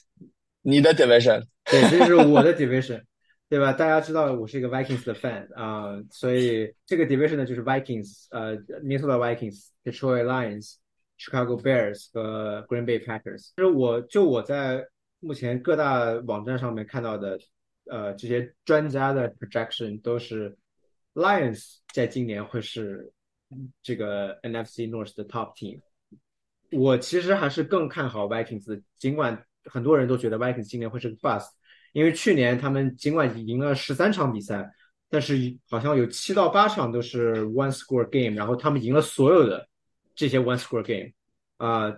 [0.61, 3.01] 你的 division，对，这是我的 division，
[3.47, 3.73] 对吧？
[3.73, 10.75] 大家知道我是一个 Vikings 的 fan 啊，所以这个 division 呢就是 Vikings，呃，Minnesota Vikings、Detroit Lions、
[11.17, 13.51] Chicago Bears 和 Green Bay Packers。
[13.57, 14.85] 就是我就我在
[15.19, 17.39] 目前各大网站上面看到的，
[17.85, 20.57] 呃，这些专家的 projection 都是。
[21.15, 23.11] Lions 在今年会是
[23.81, 25.81] 这个 NFC North 的 top team。
[26.71, 31.47] 我其实还是更看好 Vikings，尽管很多人都觉得 Vikings 今年会是个 bust，
[31.93, 34.69] 因为去年他们尽管赢了十三场比赛，
[35.09, 39.67] 但是好像有七到八场都是 one score game，然后他们赢了所有的
[40.15, 41.11] 这些 one score game。
[41.57, 41.95] 啊，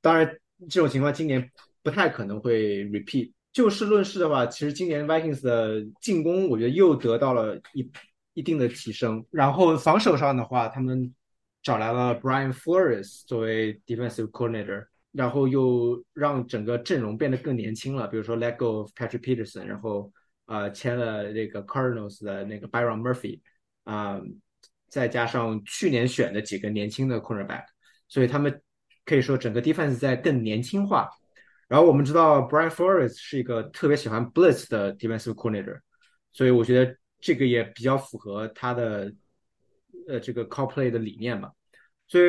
[0.00, 0.36] 当然
[0.68, 1.50] 这种情况今年
[1.82, 3.32] 不太可能会 repeat。
[3.52, 7.90] 就事论事的话，其实今年 Vikings 的进攻我觉得又得到了一。
[8.34, 11.14] 一定的提升，然后防守上的话，他们
[11.62, 18.08] 找来了 Brian Flores 作为 defensive coordinator，然后又让整个阵容变得更年轻了。
[18.08, 20.12] 比如说 let go of Patrick Peterson，然后
[20.46, 23.40] 呃签了这个 Cardinals 的那个 Byron Murphy，
[23.84, 24.20] 啊，
[24.88, 27.64] 再加上去年选的几个年轻的 cornerback，
[28.08, 28.60] 所以他们
[29.04, 31.08] 可以说整个 defense 在更年轻化。
[31.68, 35.80] 然后我们知道 Brian Flores 是一个特别喜欢 blitz 的 defensive coordinator，
[36.32, 36.96] 所以我觉得。
[37.24, 39.14] 这个也比较符合他的
[40.08, 41.52] 呃这个 call play 的理念吧，
[42.08, 42.24] 所以，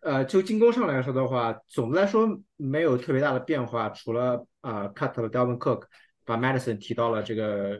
[0.00, 5.84] 呃，就进攻上来说的话，总的来说没有特别大的变化，除了啊，cut 了 Delvin Cook，
[6.24, 7.78] 把 Madison 提到了这个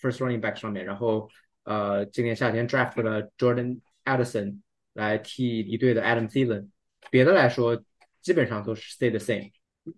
[0.00, 1.28] first running back 上面，然后
[1.64, 4.60] 呃，今年夏天 draft 了 Jordan Addison
[4.94, 6.68] 来替离队的 Adam Thielen，
[7.10, 7.82] 别的来说
[8.22, 9.50] 基本上都是 stay the same。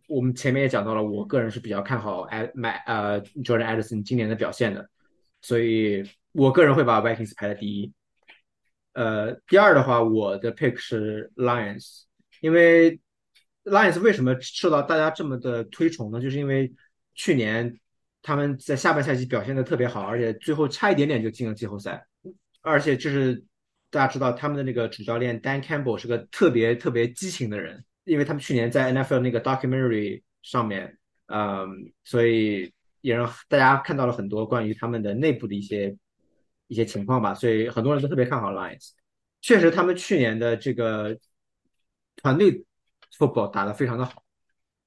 [0.08, 4.88] 我们前面也讲到了，我个人是比较看好 Ad 买呃 Jordan Addison 今年的表现的，
[5.40, 7.92] 所以我个人会把 Vikings 排在第一。
[8.94, 12.02] 呃，第二的话，我的 pick 是 Lions，
[12.40, 13.00] 因为
[13.64, 16.20] Lions 为什么受到大家这么的推崇呢？
[16.20, 16.70] 就是因为
[17.14, 17.78] 去年
[18.20, 22.04] 他们在下半赛季表现的特别好，而且最后差一点点就进了季后赛，
[22.60, 23.42] 而且就是
[23.90, 35.96] 大家知道他们的那个主教练 Dan Campbell 是个特别特别激情的人，因为他们去年在 NFL 那个 documentary 上面，嗯，所以也让大家看到了很多关于他们的内部的一些。
[36.72, 38.92] 一些情况吧，所以很多人都特别看好 Lions。
[39.42, 41.14] 确实，他们去年的这个
[42.16, 42.64] 团队
[43.18, 44.24] football 打得非常的好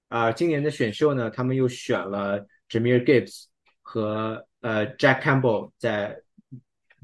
[0.07, 0.31] 啊。
[0.31, 3.43] 今年的选秀呢，他们又选了 Jameer Gibbs
[3.83, 6.19] 和呃 Jack Campbell 在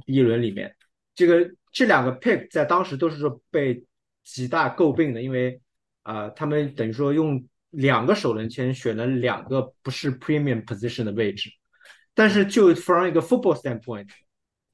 [0.07, 0.75] 第一轮里面。
[1.13, 3.85] 这个这两个 pick 在当时都是说被
[4.23, 5.61] 极大诟病的，因为
[6.01, 11.51] 啊，他们等于说用两个首轮签选了两个不是 premium position 的位置。
[12.15, 14.07] 但是就 from 一个 football standpoint。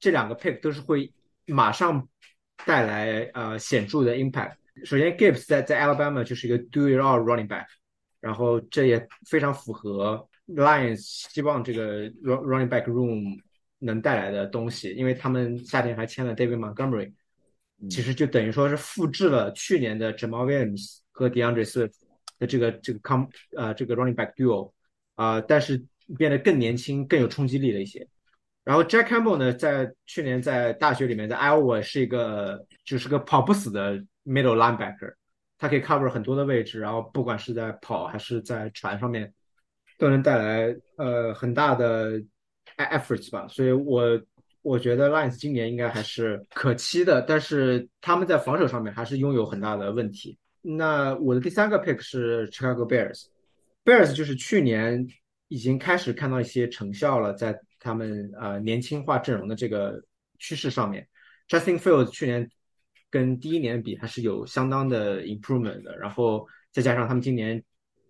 [0.00, 1.12] 这两个 pick 都是会
[1.46, 2.08] 马上
[2.64, 4.54] 带来呃显著的 impact。
[4.84, 7.66] 首先，Gibbs 在在 Alabama 就是一个 do it all running back，
[8.20, 11.00] 然后这也非常符合 Lions
[11.32, 13.40] 希望这个 running back room
[13.80, 17.12] 能带来的东西，因为他们夏天还签了 David Montgomery，
[17.90, 21.94] 其实就等于说是复制了去年的 Jamal Williams 和 DeAndre Swift
[22.38, 23.24] 的这个这个 com
[23.56, 24.72] 呃这个 running back duo
[25.16, 25.84] 啊，但是
[26.16, 28.06] 变得更年轻、更有冲击力了一些。
[28.68, 35.14] 然后 Jack Campbell 呢，在去年在大学里面，在 Iowa 是一个就是个跑不死的 middle linebacker，
[35.56, 39.32] 他可以 cover 很多的位置，然后不管是在跑还是在传上面，
[39.98, 42.20] 都能带来呃很大的
[42.76, 43.48] efforts 吧。
[43.48, 44.20] 所以我
[44.60, 50.36] 我觉得 Lions 今年应该还是可期的，但是他们在防守上面还是拥有很大的问题。
[50.60, 55.06] 那我的第三个 pick 是 Chicago Bears，Bears 就是去年
[55.48, 60.02] 已经开始看到一些成效了，在他们呃年轻化阵容的这个
[60.38, 61.08] 趋势上面
[61.48, 62.50] ，Justin Fields 去年
[63.10, 67.62] 跟第一年比还是有相当的 improvement 的，然后再加上他们今年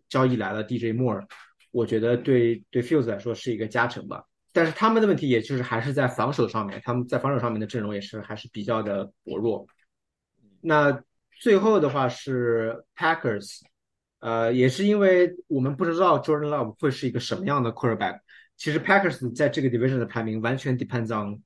[0.09, 1.24] 交易来了 DJ Moore，
[1.70, 4.24] 我觉得对对 Fields 来说是一个加成吧。
[4.52, 9.66] 但是他们的问题也就是还是在防守上面，他们在防守上面的阵容也是还是比较的薄弱。
[10.61, 11.02] 那
[11.40, 13.61] 最后的话是 Packers，
[14.18, 18.20] 呃，也是因为我们不知道 Jordan Love 会是一个什么样的 quarterback。
[18.59, 21.40] 其实 Packers 在这个 division 的排名完全 depends on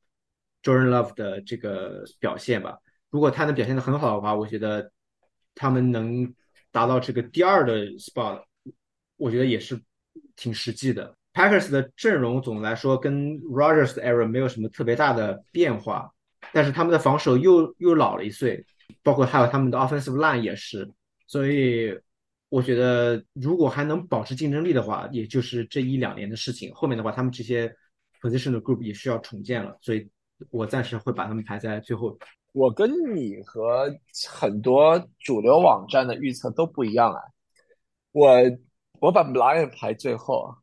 [0.62, 2.79] Jordan Love 的这个表现吧。
[3.11, 4.90] 如果他能表现的很好的话，我觉得
[5.55, 6.35] 他们能
[6.70, 8.42] 达到这个第二的 spot，
[9.18, 9.79] 我觉得也是
[10.35, 11.14] 挺实际的。
[11.35, 16.11] Packers 的阵容总的来说跟 Rogers 的 era 没有什么特别大的变化，
[16.53, 18.64] 但是他们的防守又又老了一岁，
[19.03, 20.90] 包括还有他们的 offensive line 也是，
[21.27, 21.96] 所以。
[22.53, 26.71] 我觉得如果还能保持竞争力的话，也就是这一两年的事情。
[26.75, 27.75] 后面的话，他们这些
[28.21, 30.07] position 的 group 也需要重建了，所以
[30.51, 32.15] 我暂时会把他们排在最后。
[32.53, 33.91] 我跟你和
[34.29, 37.23] 很多主流网站的预测都不一样啊，
[38.12, 38.31] 我
[39.01, 40.55] 我把 Lion 排最后，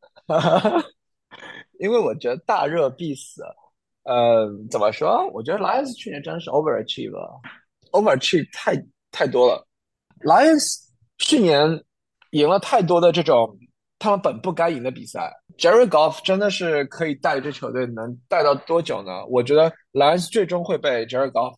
[1.81, 3.41] 因为我觉得大热必死。
[4.03, 5.27] 呃，怎么说？
[5.33, 8.75] 我觉得 Lions 去年真的是 overachieve，overachieve 太
[9.09, 9.67] 太多了
[10.19, 10.87] ，Lions。
[11.19, 11.83] 去年
[12.31, 13.55] 赢了太多的这种
[13.99, 19.25] 他们本不该赢的比赛，Jerry Golf 真的是可以带一支球队能带到多久呢？
[19.27, 21.55] 我觉得莱恩斯最终会被 Jerry Golf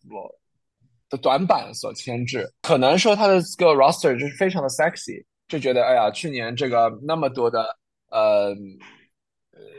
[1.08, 2.52] 的短板所牵制。
[2.62, 7.76] 可能说他的这个 roster 就是非常的 sexy，就觉得哎呀，去年这个那么多的
[8.10, 8.52] 呃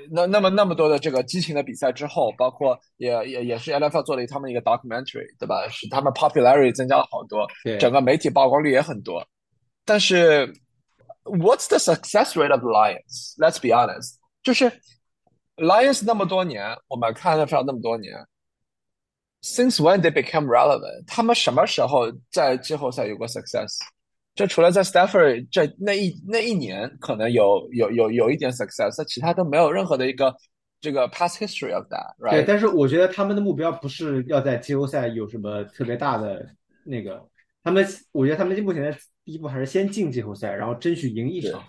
[0.10, 5.68] 那那么那么多的这个激情的比赛之后，包括也也也是 NFL 做了他们一个 documentary，对吧？
[5.70, 7.46] 使他们 popularity 增加了好多，
[7.80, 9.26] 整个媒体曝光率也很多。
[9.86, 10.54] 但是
[11.24, 13.36] ，What's the success rate of Lions?
[13.38, 14.72] Let's be honest，就是
[15.58, 18.16] Lions 那么多年，我们看了非常那么多年
[19.42, 21.06] ，Since when they become relevant？
[21.06, 23.78] 他们什么时候在季后赛有过 success？
[24.36, 30.36] 就除了在 Stafford 这那一那一年可能有有有有一点 success，其他都没有任何的一个
[30.82, 32.32] 这个 past history of that。
[32.32, 36.44] 对，但是我觉得他们的目标不是要在季后赛有什么特别大的
[36.84, 37.24] 那个。
[37.64, 41.64] 他们，我觉得他们目前的第一步还是先进季后赛，然后争取赢一场。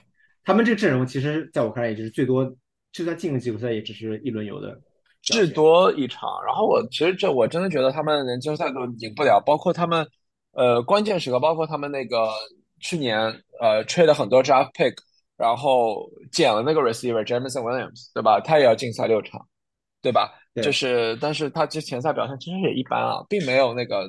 [0.45, 2.45] 他们这个阵容，其实在我看来，也就是最多，
[2.93, 4.79] 就算进了季后赛，也只是一轮游的，
[5.23, 6.29] 至多一场。
[6.47, 10.07] 然后我其实这我真的觉得他们连季后赛都赢不了，包括他们，
[10.53, 12.29] 呃关键时刻，包括他们那个
[12.81, 13.19] 去年
[13.61, 14.95] 呃 trade 了很多 draft pick，
[15.37, 18.41] 然后捡了那个 receiver Jameson Williams，对吧？
[18.41, 19.47] 他也要禁赛六场，
[20.03, 20.31] 对吧？
[20.53, 24.09] 对就是，但是他之前赛表现其实也一般啊，并没有那个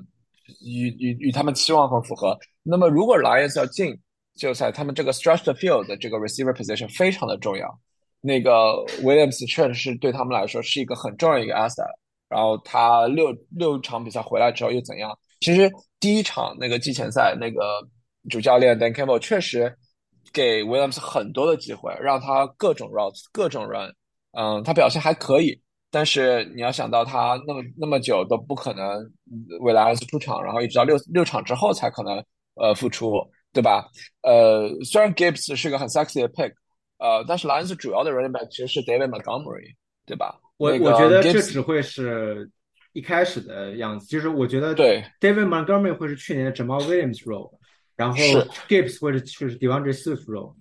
[0.62, 2.38] 与与与他们期望很符合。
[2.64, 3.98] 那么如果 Lions 要进
[4.36, 7.80] 季后赛，他们这个 stretch the field 的这个 receiver position 非常的重要。
[8.22, 11.86] 那个 Williams 确实是对他们来说是一个很重要一个 asset。
[12.28, 15.18] 然后他六六场比赛回来之后又怎样？
[15.42, 17.88] 其实第一场那个季前赛，那个
[18.30, 19.74] 主教练 Dan Campbell 确实
[20.34, 23.94] 给 Williams 很多的机会，让他各种 routes 各种 run，
[24.32, 25.62] 嗯，他表现还可以。
[25.96, 29.10] 但是你要想到他那么那么久都不可能
[29.62, 32.22] 为了 S 出场，然后一直到六六场之后才可能
[32.56, 33.14] 呃复出，
[33.54, 33.88] 对吧？
[34.22, 36.52] 呃，虽然 Gibbs 是个很 sexy 的 pick，
[36.98, 39.74] 呃，但是 Lions 主要的 running back 其实是 David Montgomery，
[40.06, 40.38] 对吧？
[40.58, 42.52] 我那个我觉得这只会是
[42.92, 47.58] 一开始的样子，就是我觉得对 David Montgomery 会是去年的 Jamal Williams role，
[47.96, 48.18] 然后
[48.68, 50.56] Gibbs 会是是 DeAndre Swift role。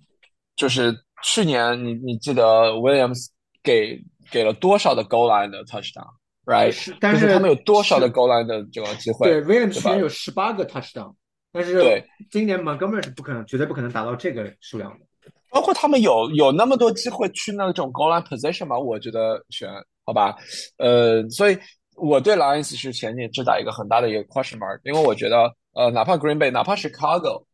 [0.55, 3.27] 就是去年你你记得 Williams
[3.61, 6.71] 给给了多少的 goal line 的 touchdown，right？
[6.71, 9.29] 是但就是他们有多少的是 goal line 的这个机会？
[9.29, 11.13] 对 Williams 去年有十八个 touchdown，
[11.51, 15.05] 但是对今年 Montgomery 是不可能，绝对不可能达到这个数量的。
[15.49, 18.77] 包括他们有有那么多机会去那种 goal line position 吗？
[18.77, 19.69] 我觉得选
[20.05, 20.35] 好吧，
[20.77, 21.57] 呃，所以
[21.95, 27.45] 我对 Lions 是前景只打一个很大的一个 question mark，因为我觉得呃，哪怕 Green Bay，哪怕 Chicago，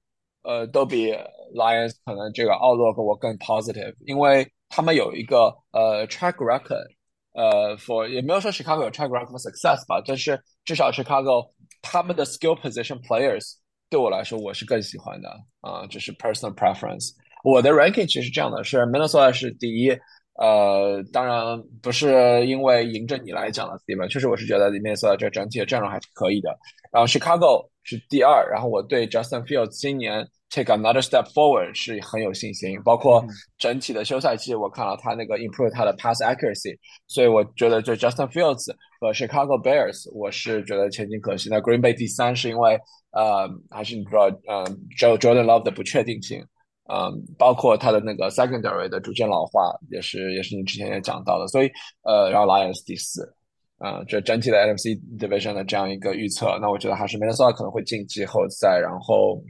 [0.43, 1.11] 呃，都比
[1.55, 6.87] Lions 可能这个 outlook 我更 positive，因为他们有一个呃 track record，
[7.33, 11.49] 呃，for 也没有说 Chicago 有 track record for success 吧，但是至少 Chicago
[11.81, 13.55] 他们的 skill position players
[13.89, 15.29] 对我来说我是更喜欢的
[15.61, 17.11] 啊、就是 personal preference。
[17.43, 19.89] 我的 ranking 其实是这样的，是 Minnesota 是第一，
[20.35, 26.55] 呃，当然不是因为迎着你来讲的 Steven，确实我是觉得 Minnesota 这整体的阵容还是可以的。
[26.91, 33.23] 然后 Chicago 是第二，然后我对 Justin Fields 今年 take another step forward 是很有信心，包括
[33.57, 41.49] 整体的休赛期，我看到他那个 improve 他的 pass accuracy，所以我觉得就 Justin Fields 和 Chicago Bears，我是觉得前景可期。
[41.49, 42.79] 那 Green Bay 第三是因为
[43.11, 44.63] 呃，还是你知道，呃
[44.97, 46.45] ，Joe Jordan Love 的不确定性。
[46.93, 51.71] 嗯，包括他的那个 secondary 的逐渐老化，也是也是你之前也讲到的，所以
[52.03, 53.33] 呃，然后 Lions 第四，
[53.81, 59.41] 啊、这整体的 NFC division 的这样一个预测，那我觉得还是 Minnesota 可能会进季后赛，然后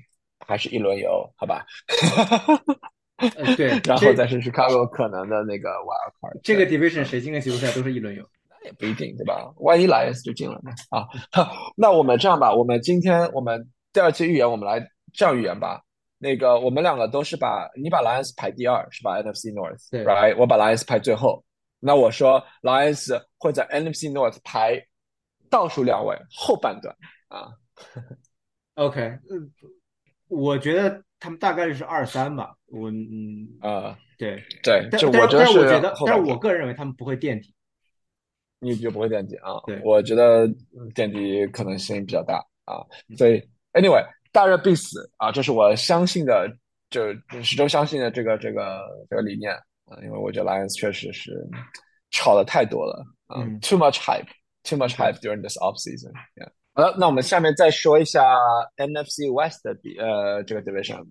[0.47, 1.65] 还是一轮游，好吧？
[3.17, 8.23] 呃，对， 然后再是 Chicago 可能的那个 wild card，这个 division 谁进个季后赛都是一轮游。
[8.49, 9.51] 那也不一定，对吧？
[9.57, 10.71] 万一 Lions 就进了呢？
[10.89, 11.05] 啊，
[11.75, 14.81] 那我们这样吧，我们今天我们第二期预言，我们来
[15.13, 15.81] 这样预言吧。
[16.17, 20.37] 那个我们两个都是把你把 Lions 排第二是吧？NFC North，对，right？
[20.37, 21.43] 我把 Lions 排最后。
[21.81, 24.81] 那我说 Lions 会在 NFC North 排
[25.49, 26.95] 倒数两位，后半段
[27.27, 27.51] 啊。
[28.75, 29.51] OK，嗯，
[30.29, 32.55] 我觉得他们大概率是二三吧。
[32.67, 37.53] 我嗯，呃，对，对，但但就觉得但是我觉得，但是我个人认为他们不会垫底。
[38.59, 39.59] 你就不会垫底啊？
[39.65, 40.47] 对我觉得
[40.93, 42.85] 垫底可能性比较大啊。
[43.09, 43.41] 嗯所以
[43.73, 46.47] anyway，大热必死啊，这是我相信的，
[46.91, 49.51] 就始终相信的这个这个这个理念
[49.91, 49.99] 啊。
[50.03, 51.31] 因为我觉得 Lions 确实是
[52.09, 56.11] 炒的太多了啊、嗯 t o o much hype，too much hype during this off season。
[56.35, 56.49] Yeah.
[56.73, 58.23] 好了，那我们下面再说一下
[58.77, 61.05] NFC West 的比呃这个 division。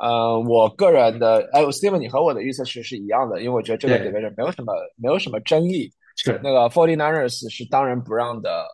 [0.00, 5.92] 呃，我个人的，哎，Steven，你和我的预测其实是一样的，因为我觉得这个 division 没有什么没有什么争议。
[6.16, 8.66] 是那个 Forty Niners 是当仁不让的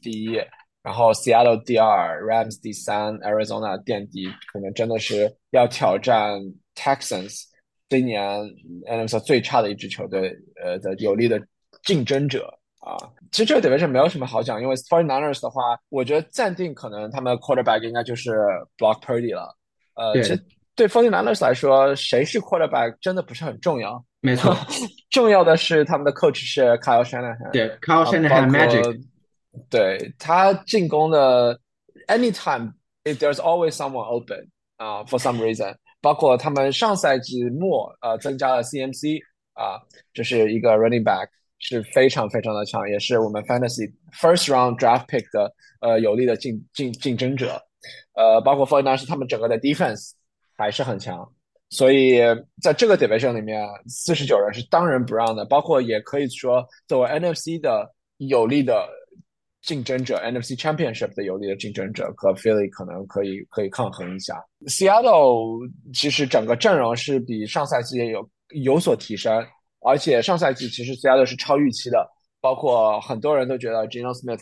[0.00, 0.40] 第一，
[0.82, 6.40] 然后 Seattle 第二，Rams 第三，Arizona 垫底，可能真的是要挑战
[6.74, 7.42] Texans
[7.88, 8.22] 今年
[8.88, 11.40] NFC 最差的一支球队，呃的有力的
[11.84, 12.96] 竞争者啊。
[13.32, 18.32] 其实这个 division 没有什么好讲，因为 Forty Niners 的话，我觉得暂定可能他们的 quarterback 应该就是
[18.78, 19.56] Block Purdy 了。
[19.94, 24.04] 呃，对其实对 Forty Niners 来说，谁是 quarterback 真的不是很重要。
[24.20, 24.56] 没错，
[25.10, 29.02] 重要的是他们的 coach 是 Kyle Shanahan，对，Kyle 啊 Shanahan Magic，
[29.70, 31.60] 对他进攻的
[32.08, 32.72] anytime
[33.04, 35.76] if there's always someone open 啊、for some reason，
[36.06, 39.18] 包括他们上赛季末呃增加了 CMC
[39.54, 39.74] 啊、
[40.14, 41.26] 这是一个 running back
[41.58, 47.60] 是非常非常的强，也是我们 fantasy first round draft pick 的呃有力的竞竞竞争者，
[48.14, 50.12] 呃，包括 f o r t i n 是他们整个的 defense
[50.56, 51.28] 还是很强。
[51.70, 52.20] 所以
[52.62, 58.88] 在这个 division 里面，四十九人是当仁不让的，包括也可以说作为 NFC 的有力的
[59.66, 64.42] 竞争者，NFC Championship 的有力的竞争者，和 Philly 可能可以可以抗衡一下。
[64.66, 69.44] Seattle 其实整个阵容是比上赛季也有有所提升，
[69.80, 72.08] 而且上赛季其实 Seattle 是超预期的，
[72.40, 74.40] 包括很多人都觉得 Geno Smith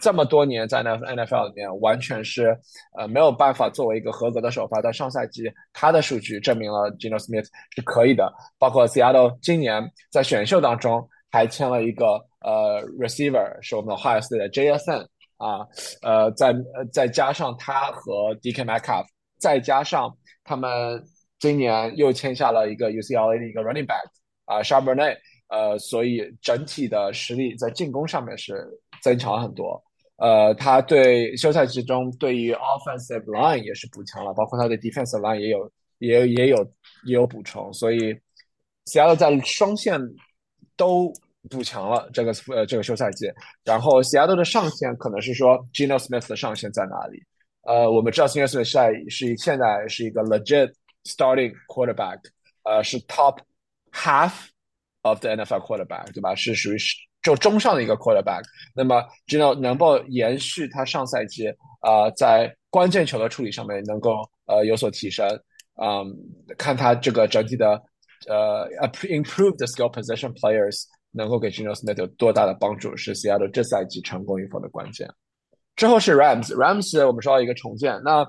[0.00, 2.58] 这么多年在 N N F L 里面，完全是
[2.98, 4.82] 呃没有办法作为一个合格的首发。
[4.82, 7.46] 但上赛季他的数据证明了 Geno Smith
[7.76, 8.32] 是可以的。
[8.58, 15.66] 包括 Seattle 今年在选秀当中还签了一个呃 receiver，是我们的 Ohio State 的 J S N 啊，
[16.02, 16.54] 呃再
[16.92, 19.06] 再加上他和 D K Metcalf，
[19.38, 21.02] 再加上他们
[21.38, 24.02] 今年又签下了一个 U C L A 的一个 running back
[24.44, 28.64] 啊 s h a r b e r n e t 呃，所以整体的实力在进攻上面是
[29.02, 29.82] 增强了很多。
[30.16, 36.62] 呃，他对休赛期中对于 offensive line 也是补强了，包括他的 defensive line 也有也也有
[37.04, 38.14] 也有补充，所以
[38.84, 39.98] Seattle 在双线
[40.76, 41.12] 都
[41.48, 43.26] 补强了这个呃这个休赛季。
[43.64, 47.22] 然后 Seattle 的上限可能是说 Geno Smith 的上限在哪里？
[47.62, 50.72] 呃，我们知道 Geno Smith 在是现在是一个 legit
[51.04, 52.18] starting quarterback，
[52.64, 53.38] 呃，是 top
[53.92, 54.32] half
[55.02, 56.34] of the NFL quarterback，对吧？
[56.34, 56.76] 是属于
[57.22, 58.42] 就中上的一个 quarterback，
[58.74, 61.48] 那么 Gino 能够延续他上赛季
[61.80, 65.28] 啊在关键球的处理上面能够呃有所提升，
[65.82, 66.06] 嗯，
[66.56, 67.82] 看他这个整体的
[68.26, 68.66] 呃
[69.02, 75.08] improve the skill position players 能够给 Gino Smith 有多大的帮助，是 Seattle 这赛季成功与否的关键。
[75.76, 78.26] 之后是 Rams，Rams 我们说到一个重建，那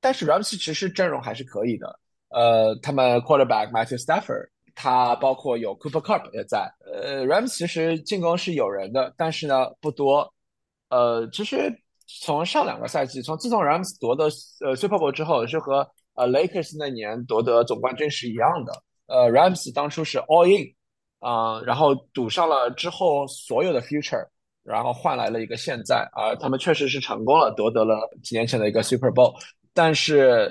[0.00, 1.98] 但是 Rams 其实阵容还是可以的，
[2.30, 4.48] 呃，他们 quarterback Matthew Stafford。
[4.80, 10.32] 他包括有 Cooper Cup 也在，呃，Rams 其实进攻是有人的，但是呢不多，
[10.88, 11.68] 呃，其实
[12.22, 14.26] 从上两个赛季，从自从 Rams 夺得
[14.64, 15.78] 呃 Super Bowl 之后，是和
[16.14, 18.72] 呃 Lakers 那年夺得总冠军是一样的，
[19.08, 20.72] 呃，Rams 当初是 All In
[21.20, 24.26] 啊，然后赌上了之后所有的 Future，
[24.62, 29.34] 然后换来了一个现在啊，他们确实是成功了，夺得了几年前的一个 Super Bowl，
[29.72, 30.50] 但是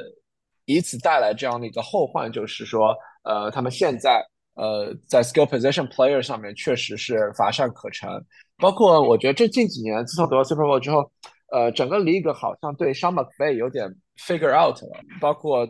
[0.65, 2.95] 以此带来这样的一个后患，就是说。
[3.23, 8.09] 呃，他们现在呃在 skill position player 上面确实是乏善可陈，
[8.55, 11.11] 包括我觉得这近几年自从得了 Super Bowl 之后，
[11.51, 15.67] 呃，整个 league 好像对 s h a n McVay 有点 figure out 了，包括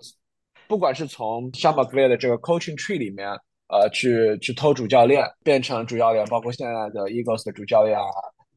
[0.68, 3.28] 不管是从 s h a n McVay 的这个 coaching tree 里面，
[3.70, 8.06] 呃，去去偷主教练变成主教练，包括现在的 Eagles 的主教练啊。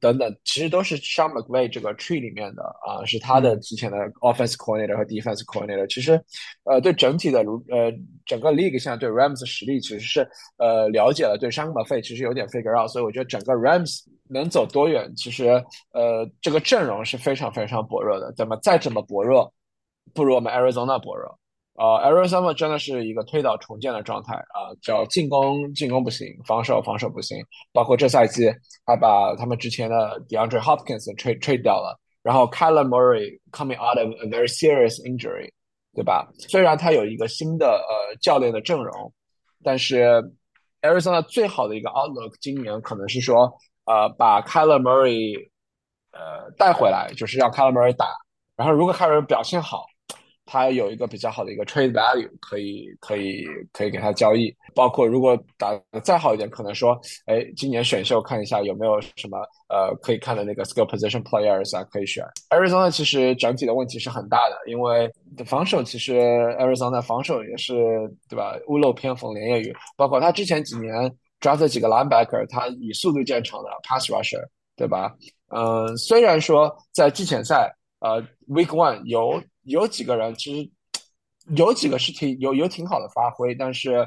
[0.03, 5.87] 等等，其实都是 Sean McVay 这个 tree 里面的啊，是他的之前的 offense coordinator 和 defense coordinator。
[5.93, 6.19] 其实，
[6.65, 7.93] 呃，对整体的如呃
[8.25, 12.91] 整个 league 现在对 Rams 实力其实是呃了解了，对 Sean McVay 其实有点 figure out。
[12.91, 15.49] 所以我觉得整个 Rams 能走多远，其实
[15.93, 18.33] 呃这个阵容是非常非常薄弱的。
[18.33, 19.53] 怎么再怎么薄弱，
[20.15, 21.39] 不如我们 Arizona 薄弱。
[21.81, 24.69] 呃，Arizona 真的是一个推倒重建的状态啊！
[24.83, 27.39] 叫进攻进攻不行，防守防守不行，
[27.73, 28.53] 包括这赛季
[28.85, 35.51] 还把他们之前的 DeAndre Hopkins trade trade 掉了，然后 Kyler Murray coming out of a very serious injury，
[35.95, 36.29] 对吧？
[36.51, 39.11] 虽然他有一个新的呃教练的阵容，
[39.65, 40.23] 但是
[40.83, 43.51] Arizona 最好的一个 outlook 今年可能是说，
[43.87, 45.49] 呃，把 Kyler Murray
[46.13, 48.07] 呃带回来，就是让 Kyler Murray 打，
[48.55, 49.87] 然后如果 Kyler 表现好。
[50.51, 54.53] 他有一个比较好的一个 trade value，可以可以可以给他交易。
[54.75, 59.39] 包括如果打的再好一点，可能说，哎，今年选秀看一下有没有什么
[59.69, 62.25] 呃可以看的那个 skill position players 啊，可以选。
[62.49, 65.09] Arizona 其实整体的问题是很大的，因为
[65.47, 66.19] 防守其实
[66.59, 67.77] Arizona 防守也是
[68.29, 68.57] 对吧？
[68.67, 69.73] 屋漏偏逢连夜雨。
[69.97, 70.93] 包括他之前几年
[71.41, 74.45] draft 几个 linebacker，他以速度见长的 pass rusher，
[74.75, 75.15] 对吧？
[75.55, 79.41] 嗯，虽然说在季前赛呃 week one 有。
[79.63, 80.71] 有几个人其实
[81.57, 84.07] 有几个是挺有有挺好的发挥，但是，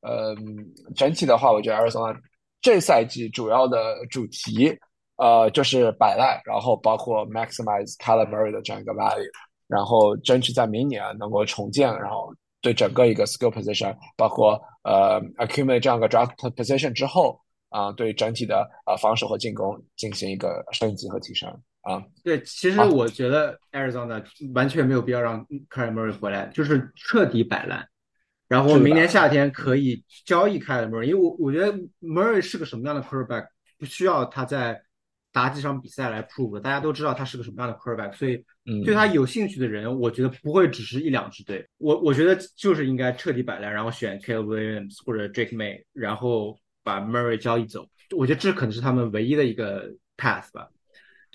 [0.00, 0.34] 呃，
[0.94, 2.16] 整体的话，我觉得 Arizona
[2.60, 4.76] 这赛季主要的主题，
[5.16, 9.30] 呃，就是摆烂，然后包括 maximize Kyler Murray 的这样一个 value，
[9.66, 17.40] 然后争取在明年能够重建，然后对整个一个 skill position，包括呃 accumulate 这样一个 draft position 之后，
[17.70, 21.50] 啊，对整体的呃防守和进攻进行一个升级和提升。
[21.86, 24.20] 啊，对，其实我觉得 Arizona
[24.52, 27.86] 完全没有必要让 Kyle Murray 回来，就是彻底摆烂，
[28.48, 33.46] 然后明年夏天可以交易 Kyle Murray，因为我我觉得 Murray 是个什么样的 quarterback，
[33.78, 34.82] 不需要他在
[35.32, 38.44] 打几场比赛来 prove，大家都知道他是个什么样的 quarterback，所以
[38.84, 50.68] 对他有兴趣的人，我觉得不会只是一两支队，我我觉得就是应该彻底摆烂，然后选 Caleb Williams 或者 Drake May，然后把 Murray 交易走，我觉得这可能是他们唯一的一个 path 吧。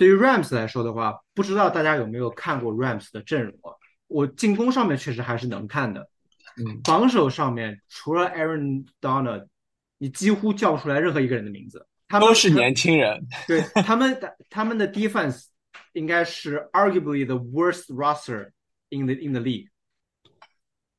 [0.01, 3.69] 对于 Rams 来说的话，不知道大家有没有看过 Rams 的阵容啊？
[4.07, 6.09] 我进攻上面确实还是能看的，
[6.57, 9.45] 嗯，防守上面除了 Aaron Donald，
[9.99, 11.85] 你几乎叫不出来任何一个人的名字。
[12.07, 13.23] 他们都是年轻人。
[13.47, 15.43] 对他们的他们的 defense
[15.93, 18.49] 应该是 arguably the worst roster
[18.89, 19.67] in the in the league。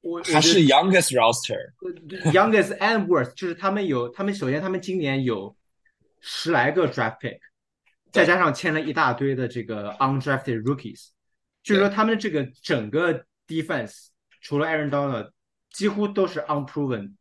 [0.00, 5.56] 我还是 youngest roster，youngest and worst，就是他们有他们首先他们今年有
[6.20, 7.40] 十来个 draft pick。
[8.12, 11.08] 再加上签了一大堆的这个 undrafted rookies，
[11.62, 14.08] 就是说他们这个整个 defense
[14.40, 15.32] 除了 Aaron Donald，
[15.70, 17.14] 几乎都是 unproven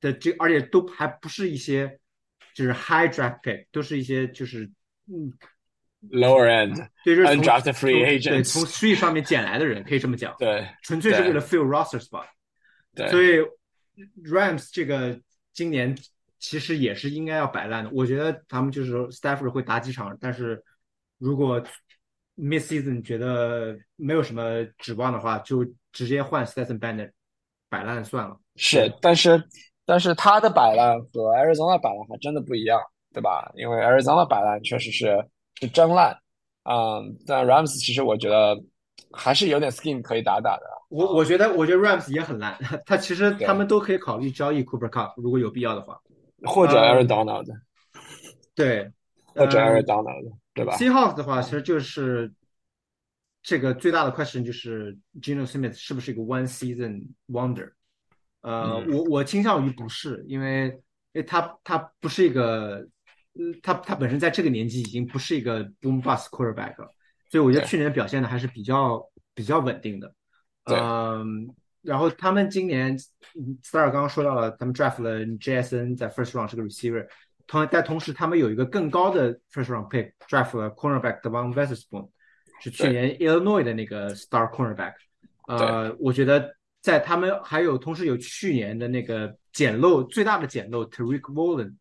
[0.00, 1.98] 的这，而且都还不是一些
[2.54, 4.70] 就是 high draft pick，都是一些就是
[5.06, 5.32] 嗯
[6.10, 12.26] lower end，对，就是 undrafted free 对，agents，从 street 上面捡来的人，可以这么讲，对纯粹是为了 fill roster spot。
[12.94, 13.38] 对，所以
[14.28, 15.20] Rams 这个
[15.52, 15.96] 今年
[16.38, 17.90] 其实也是应该要摆烂的。
[17.92, 20.62] 我觉得他们就是说 Stafford 会打几场，但是
[21.18, 21.62] 如果
[22.36, 27.12] Miss Season 觉得没有什么指望的话，就直接换 Stetson Bennett
[27.70, 28.38] 摆烂算了。
[28.56, 29.42] 是，但是
[29.86, 32.78] 但是他的摆烂和 Arizona 摆烂还真的不一样，
[33.14, 33.50] 对吧？
[33.56, 35.26] 因为 Arizona 摆烂确实是
[35.60, 36.14] 是真烂，
[36.64, 38.54] 嗯，但 Rams 其实我觉得
[39.12, 40.62] 还是有点 Skin 可以打打的。
[40.90, 45.98] 我我觉得我觉得 Rams 也很烂， 他其实他们都可以考虑交易 Cooper Cup，如果有必要的话。
[46.42, 47.46] 或者呃 Aaron Donald，、
[48.54, 48.92] 对，
[49.24, 52.32] 或者呃 Aaron Donald，对吧？Seahawks 的话，其实就是
[53.42, 57.72] 这个最大的 question 就是 Geno Smith 是不是一个 one season wonder？
[58.42, 60.66] 呃，嗯我我倾向于不是，因为
[61.12, 62.86] 因为他他不是一个，
[63.32, 66.88] 呃，他他本身在这个年纪已经不是一个 boom bust quarterback 了，
[67.30, 69.02] 所以我觉得去年表现的还是比较
[69.34, 70.14] 比较稳定的。
[70.64, 71.48] 对嗯，
[71.86, 72.94] 然后他们今年
[73.38, 77.06] 嗯 Star 刚刚说到了，他们 draft 了 JSN 在 first round 是个 receiver，
[77.46, 82.08] 同但同时他们有一个更高的 first round pick draft 了 cornerback Devon Witherspoon，
[82.60, 84.94] 是去年 Illinois 的那个 star cornerback。
[85.46, 91.74] 呃，我觉得在他们还有同时有去年的那个捡漏最大的捡漏 Tariq Woolen，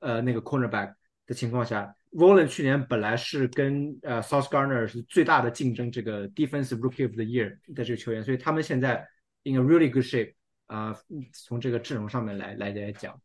[0.00, 0.94] 呃，那个 cornerback
[1.26, 9.06] 的情况下，Woolen 去年本来是跟呃 South Garner 是最大的竞争这个 Defensive Rookie of the Year 的这个球员，所以他们现在
[9.48, 10.34] in a really good shape
[10.66, 10.94] 啊、
[11.32, 13.18] 从这个阵容上面来来来讲，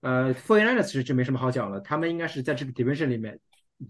[0.00, 3.38] 呃 f o r t n i n e r 其实就没什么好讲了，他们应该是在这个 division 里面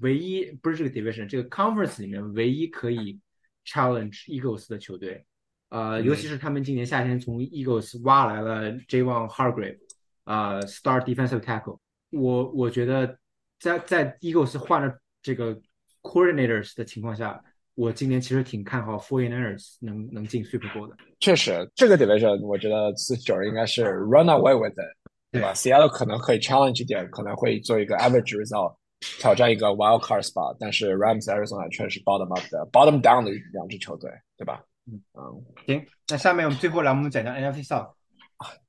[0.00, 3.20] 唯一不是这个 division 这个 conference 里面唯一可以
[3.64, 5.24] challenge Eagles 的球队。
[5.68, 9.78] 呃，尤其是他们今年夏天从 Eagles 挖来了 Javon Hargrave，
[10.24, 11.78] 啊、s t a r defensive tackle。
[12.10, 13.18] 我我觉得
[13.58, 15.60] 在在 Eagles 换了这个
[16.02, 17.42] coordinators 的情况下，
[17.76, 20.96] 我今年其实挺看好 49ers 能能进 Super Bowl 的。
[21.20, 24.96] 确实，这个 division 我觉得四九应该是 run away with it，
[25.30, 28.74] 对吧？Seattle 可能可以 challenge 一点，可能会做一个 average result，
[29.20, 34.62] 挑战一个 wild card spot，但是 Rams、Arizona 确实 bottom up 的 bottom down 的两支球队，对吧？
[34.88, 37.90] 嗯嗯，行，那下面我们最后来我们讲讲 NFC South。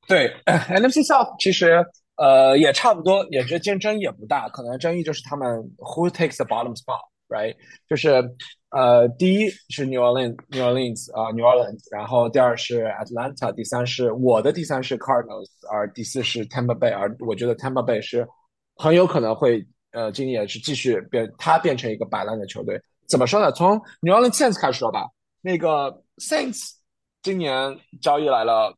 [0.08, 1.86] 对，NFC South 其实
[2.16, 5.48] 呃也差不多，也是竞争也不大，可能争议就是他们
[5.78, 7.56] who takes the bottom spot，right？
[7.88, 8.24] 就是
[8.70, 18.28] 呃第一是 New Orleans，New Orleans 啊、New Orleans，然后第二是 Atlanta，第三是我的第三是 Cardinals，而第四是 Tampa Bay，而我觉得 Tampa Bay 是
[18.76, 22.80] 很有可能会呃今年是继续变，它变成一个摆烂的球队。
[23.08, 23.52] 怎么说呢？
[23.54, 25.08] 从 New Orleans Saints 开始说吧，
[25.42, 26.74] 那个 Saints
[27.24, 28.76] 今年交易来了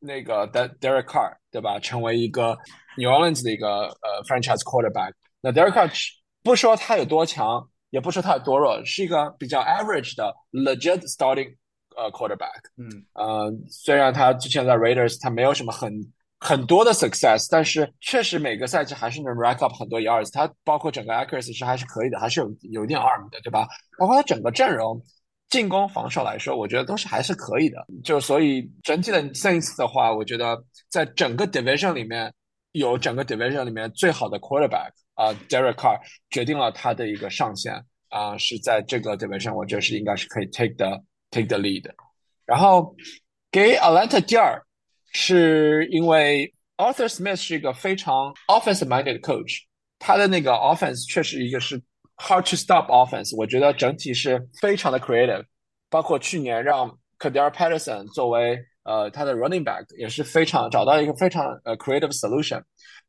[0.00, 1.78] 那个 De- Derek Carr，对吧？
[1.78, 2.58] 成为一个
[2.96, 5.12] New Orleans 的一个呃 franchise quarterback。
[5.40, 5.88] 那 Derek Carr
[6.42, 11.54] 不说他有多强，也不是太多弱，是一个比较 average 的 legit starting
[11.96, 12.60] 呃 quarterback。
[12.76, 15.92] 嗯呃，虽然他之前在 Raiders 他没有什么很
[16.38, 20.32] 很多的 success，但是确实每个赛季还是能 rack up 很多 yards。
[20.32, 23.68] 他包括整个 accuracy 是还是可以的，还是有有一点 arm 的，对吧？
[23.98, 25.02] 包括他整个阵容。
[25.50, 27.84] 进攻、防守来说，我觉得都是还是可以的。
[28.04, 30.56] 就所以整体的 Saints 的话，我觉得
[30.88, 32.32] 在整个 division 里面
[32.70, 36.00] 有整个 division 里面最好的 quarterback 啊、d e r e k Carr
[36.30, 37.74] 决定了他的一个上限
[38.08, 40.98] 啊、是在这个 division，我觉得是应该是可以 take the
[41.30, 41.84] take the lead。
[42.46, 42.96] 然后
[43.52, 44.60] 给 Atlanta 第二，
[45.12, 49.58] 是因为 Arthur Smith 是一个非常 offensive minded coach，
[49.98, 51.78] 他的那个 offense 确实一个是
[52.16, 55.44] hard to stop offense，我觉得整体是非常的 creative，
[55.90, 62.62] 包括去年让 Kader Patterson 作为呃他的 running back 也是非常找到一个非常呃 creative solution。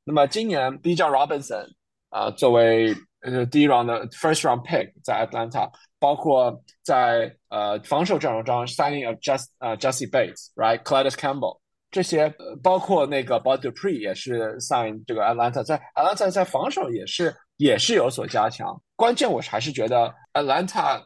[0.03, 0.93] 那么今年 B.
[0.93, 1.05] J.
[1.05, 1.67] Robinson
[2.11, 11.59] 啊、作为呃第一 round 的 first round pick 在 Atlanta，包括在呃防守阵容中 signing of Just 呃 Jesse Bates，right，Clyde Campbell。
[11.89, 12.33] 这些
[12.63, 18.81] 包括那个 Bud Dupree 也是 sign 这个 Atlanta，在 Atlanta 在防守也是也是有所加强。
[18.95, 21.03] 关键我还是觉得 Atlanta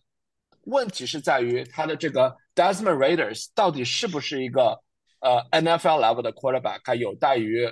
[0.66, 4.80] 问题是在于他的这个 Desmond Raiders 到底是不是一个
[5.22, 7.68] 呃 NFL level 的 quarterback，还有待于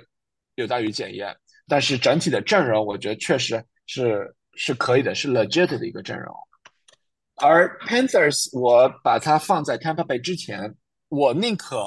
[0.56, 1.36] 有待于检验。
[1.68, 6.34] 但是整体的阵容，我觉得确实是是可以的，是 legit 的一个阵容。
[7.36, 10.74] 而 Panthers 我把它放在 Tampa Bay 之前，
[11.08, 11.86] 我宁可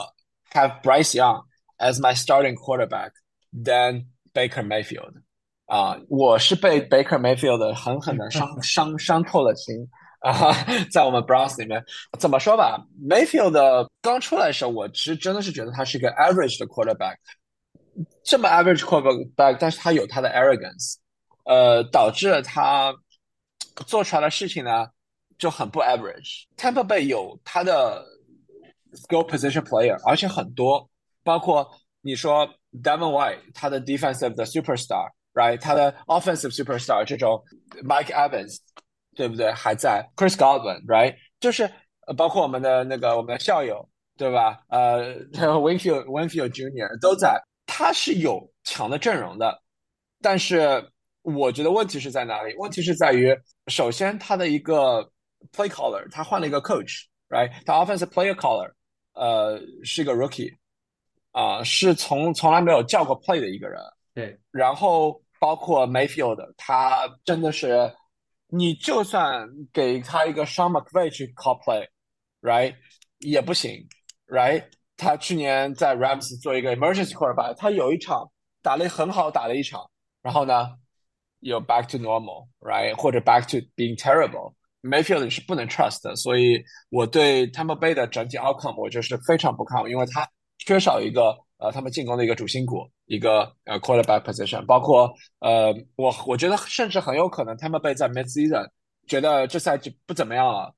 [0.52, 1.44] have Bryce Young
[1.78, 3.12] as my starting quarterback
[3.54, 5.14] than Baker Mayfield。
[5.68, 9.76] 啊，我是被 Baker Mayfield 狠狠的伤伤伤透了心
[10.22, 10.54] 啊，
[10.90, 11.84] 在我们 Browns 里面，
[12.18, 17.18] 怎么说吧，Mayfield 刚出来的时候，我其实真的是觉得他是一个 average 的 quarterback，
[18.24, 20.96] 这么 average quarterback，但是他有他的 arrogance，
[21.46, 22.94] 呃，导致了他
[23.86, 24.88] 做出来的事情呢
[25.38, 26.46] 就很不 average。
[26.58, 28.06] Tampa Bay 有他的
[28.94, 30.90] skill position player，而且很多，
[31.24, 31.70] 包括
[32.02, 32.48] 你说
[32.84, 35.12] Devon White，他的 defensive 的 superstar。
[35.38, 35.62] right？
[35.62, 37.40] 他的 offensive superstar 这种
[37.84, 38.58] Mike Evans，
[39.16, 39.52] 对不对？
[39.52, 41.16] 还在 Chris Godwin，right？
[41.40, 41.72] 就是
[42.18, 43.88] 包括我们的那个我们的校友，
[44.18, 44.60] 对吧？
[44.70, 49.62] 呃，Winfield Winfield Junior 都在，他是有强的阵容的，
[50.20, 50.84] 但是
[51.22, 52.56] 我觉得问题是在哪里？
[52.56, 53.38] 问题是在于，
[53.68, 55.04] 首先他的一个
[55.52, 57.52] play caller，他换了一个 coach，right？
[57.68, 58.72] 他 offensive player caller，
[59.14, 60.52] 呃，是一个 rookie，
[61.34, 63.80] 啊、呃，是从从来没有叫过 play 的一个人，
[64.16, 65.22] 对，然后。
[65.40, 67.94] 包括 Mayfield，他真的是，
[68.48, 72.76] 你就算给他一个 Sean McVay 去 call play，right
[73.20, 73.88] 也不行
[74.26, 74.64] ，right？
[74.98, 78.30] 他去年在 Rams 做一个 emergency quarterback，他有一场
[78.62, 79.90] 打了很好打了一场，
[80.22, 80.72] 然后呢
[81.40, 82.94] 又 back to normal，right？
[82.96, 90.28] 或者 back to being terrible，Mayfield 是不能 trust 的，所以我对 Tampa Bay 的整体 outcome 我就是非常不看好，因为他
[90.58, 92.90] 缺少一个呃他们进攻的一个主心骨。
[93.10, 98.68] 一个呃 quarterback position，包括呃我我觉得甚至很有可能 Tampa Bay 在 mid season
[99.08, 100.76] 觉得这赛季不怎么样了，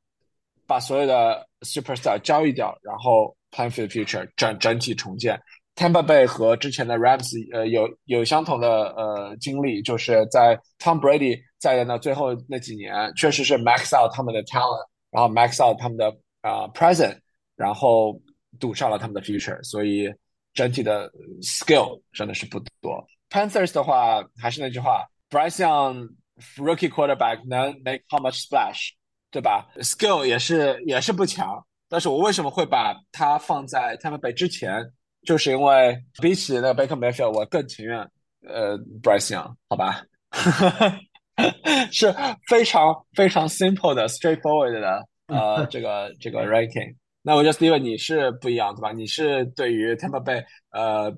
[0.68, 5.40] 把所有的 superstar 交易掉，然后 plan for the future 整整体重建。
[5.76, 16.10] Tampa Bay 和之前的 Rams 呃有有相同的呃经历，就是在 Tom Brady 在的那最后那几年，确实是 max out 他们的 talent，然后 max out 他们的
[16.42, 17.18] 啊、present，
[17.56, 18.22] 然后
[18.60, 20.14] 赌上了他们的 future，所以。
[20.52, 21.10] 整体的
[21.42, 23.08] skill 真的是不多。
[23.30, 26.10] Panthers 的话，还是那句话，Bryce Young
[26.58, 28.90] rookie quarterback 能 make how much splash，
[29.30, 31.64] 对吧？skill 也是也是不强。
[31.90, 34.90] 但是我为什么会把他放在 Tampa Bay 之前？
[35.24, 38.00] 就是因为比起那个 Baker Mayfield，我更情愿
[38.48, 40.02] 呃 Bryce Young，好吧？
[41.92, 42.14] 是
[42.48, 46.96] 非常非常 simple 的 straightforward 的呃这个这个 ranking。
[47.22, 48.94] 那我觉得 Steven 你是不一样对吧？
[48.94, 51.14] 你是对于 Tampa Bay 呃，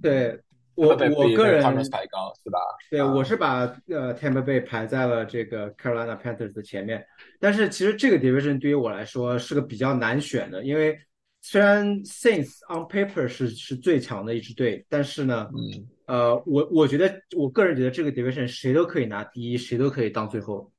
[0.00, 0.38] 对
[0.76, 0.96] 我我
[1.34, 2.58] 个人排高是吧？
[2.90, 7.04] 对，啊、我是把呃 Tampa Bay 排在了这个 Carolina Panthers 的前面。
[7.40, 10.98] 但是其实这个 division 对于我来说是个比较难选的，因为
[11.42, 20.72] 虽然 Saints on paper 是是最强的一支队，但是呢，嗯，呃，我我觉得我个人觉得这个 division 谁都可以拿第一，谁都可以当最后。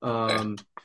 [0.00, 0.28] 呃，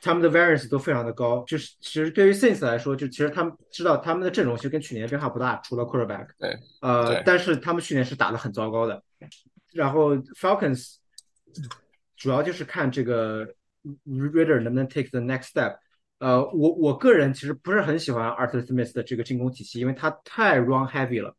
[0.02, 6.26] 他们的 variance 都非常的高，就是其实对于 Saints 来说，就其实他们知道他们的阵容其实跟去年变化不大，除了 quarterback。
[6.38, 9.02] 对，呃，但是他们去年是打的很糟糕的。
[9.72, 10.96] 然后 Falcons
[12.14, 13.48] 主要就是看这个
[14.04, 15.76] Ritter 能不能 take the next step。
[16.18, 21.34] 呃，我我个人其实不是很喜欢 Arthur Smith 的这个进攻体系，因为他太 run heavy 了。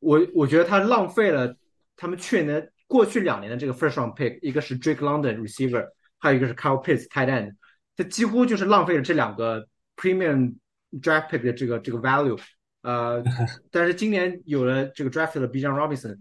[0.00, 1.56] 我我觉得他浪费了
[1.96, 5.86] 他们去年过去两年的这个 first round pick，一个是 Drake London receiver。
[6.20, 7.54] 还有一个是 Kyle Pitts tight end，
[7.96, 10.56] 他几乎就是浪费了这两个 premium
[11.00, 12.36] draft pick 的这个这个 value，
[12.82, 13.22] 呃，
[13.70, 16.18] 但是今年有了这个 draft 的 B 张 Robinson，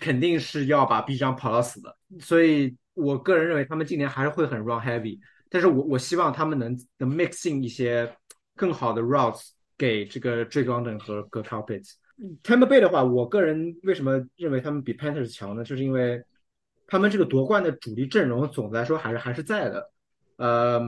[0.00, 5.18] 肯定是要把 B 张跑到死的，所以我个人认为他们今年还是会很 run heavy，
[5.50, 8.16] 但是我我希望他们能能 mixing 一些
[8.56, 11.94] 更好的 routes 给这个 Drake London 和和 Kyle Pitts。
[12.44, 15.64] Tampa Bay 的话，我个人为什么认为他们比 Panthers 强呢？
[15.64, 16.22] 就是因为
[16.86, 19.90] 他们这个夺冠的主力阵容，总的来说还是还是在的，
[20.36, 20.80] 呃，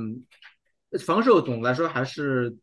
[1.05, 2.57] 防守总的来说还是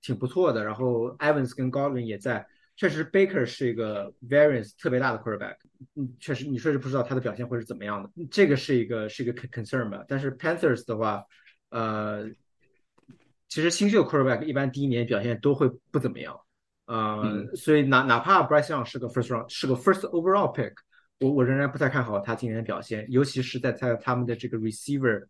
[0.00, 0.64] 挺不错的。
[0.64, 2.44] 然后 Evans 跟 Godwin 也在，
[2.82, 5.54] 确实 Baker 是一个 variance 特别大的 quarterback，
[5.94, 10.04] 嗯，确实你确实不知道他的表现会是怎么样的，这个是一个是一个 concern 吧。
[10.08, 11.22] 但是 Panthers 的话，
[11.70, 12.28] 呃，
[13.48, 16.36] 其实新秀 quarterback 一般第一年表现都会不怎么样，
[16.86, 20.72] 呃，嗯、所以哪哪怕 Bryce Young 是个 first round 是个 first overall pick。
[21.20, 25.26] 我我仍然不太看好他今年的表现，尤其是在他他们的这个 receiver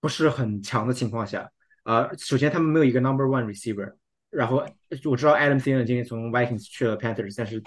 [0.00, 1.48] 不是很强的情况下。
[1.84, 3.94] 呃，首先他们没有一个 number one receiver，
[4.32, 4.64] 然后
[5.04, 7.62] 我知道 Adam Thielen 今天从 Vikings 去了 Panthers，但是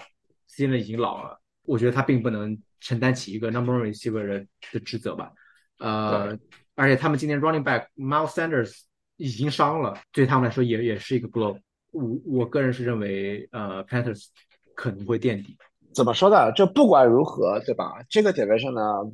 [0.50, 5.32] Thielen 已经老了，我觉得他并不能承担起一个 number one receiver 的的职责吧。
[5.78, 6.36] 呃，
[6.74, 8.80] 而且他们今年 running back Miles Sanders
[9.16, 11.58] 已经伤了，对他们来说也也是一个 blow。
[11.92, 14.26] 我我个人是认为，呃，Panthers
[14.74, 15.56] 可能会垫底。
[15.94, 16.52] 怎么说呢？
[16.52, 18.04] 就不管如何，对吧？
[18.10, 19.10] 这个 division 呢，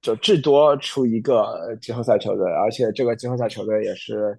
[0.00, 4.38] 就至多出一个季后赛球队，而且这个季后赛球队也是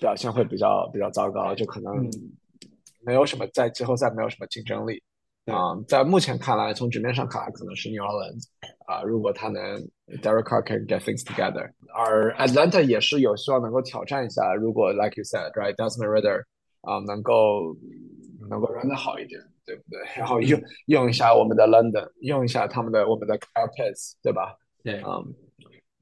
[0.00, 2.08] 表现会比较比较糟糕，就可能
[3.04, 5.02] 没有什么在季后赛没有什么竞争力
[5.46, 5.84] 啊、嗯。
[5.88, 8.44] 在目前看来，从纸面上看来，可能是 New Orleans
[8.86, 9.62] 啊，如果他能
[10.22, 16.42] Derek Carr can get things together，而 Atlanta 也是有希望能够挑战一下，如果 like you said right Desmond Ritter
[16.82, 17.76] 啊能够
[18.48, 20.00] 能够 run 的好一点，对不对？
[20.16, 24.56] 然后用用一下我们的 London，用一下他们的我们的 Carpets，对吧？
[24.82, 25.34] 对，嗯，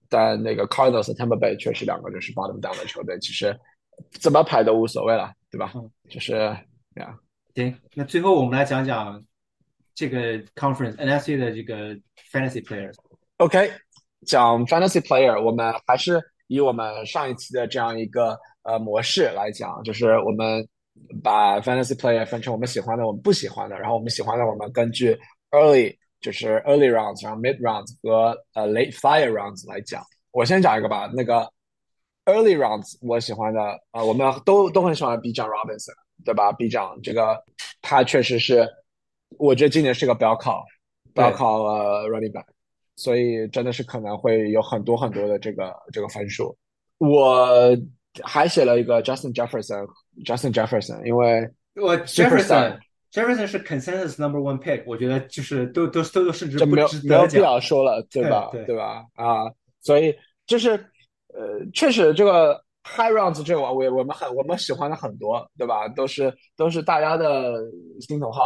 [0.09, 3.59] 但那个 Cardinals、Tampa Bay 确实两个就是 bottom down 的球队，其实
[4.11, 5.73] 怎么排都无所谓了，对吧？
[5.75, 6.33] 嗯就是
[6.95, 7.19] 这样，
[7.55, 9.23] 行，那最后我们来讲讲
[9.95, 11.95] 这个 conference NFC 的这个
[12.31, 12.95] fantasy players。
[13.39, 13.71] OK，
[14.27, 20.67] 讲 fantasy player，我们还是以我们上一期的这样一个呃模式来讲，就是我们
[21.23, 25.19] 把 fantasy player 分成我们喜欢的、我们不喜欢的，然后我们喜欢的我们根据
[25.51, 25.97] early
[26.27, 30.03] 就是 early rounds，然后 mid rounds 和呃 late flyer rounds 来讲。
[30.33, 31.49] 我先讲一个吧，那个
[32.25, 33.61] early rounds 我喜欢的，
[33.93, 37.41] 呃，我们都都很喜欢 B 站 Robinson，对吧？B 站这个
[37.81, 38.69] 他确实是，
[39.39, 40.65] 我觉得今年是个不要靠
[41.15, 42.47] 不要靠呃 running back。
[42.97, 46.59] 所以真的是可能会有很多很多的这个这个分数。
[46.99, 47.49] 我
[48.25, 51.49] 还写了一个 Justin Jefferson，Justin Jefferson，因为
[51.81, 52.81] 我 Jefferson
[53.17, 56.89] Jefferson 是 consensus number one pick，我觉得就是都都都都甚至就没有
[57.29, 57.39] 必。
[57.39, 58.51] 要说了，对吧？
[58.53, 59.07] 对对吧？
[59.15, 59.51] 啊，
[59.81, 60.15] 所以
[60.47, 60.73] 就是
[61.29, 65.89] 呃，确实这个 high rounds 这个我我我们很我们喜欢的很多，对吧？
[65.89, 67.55] 都是都是大家的
[68.01, 68.43] 心头好。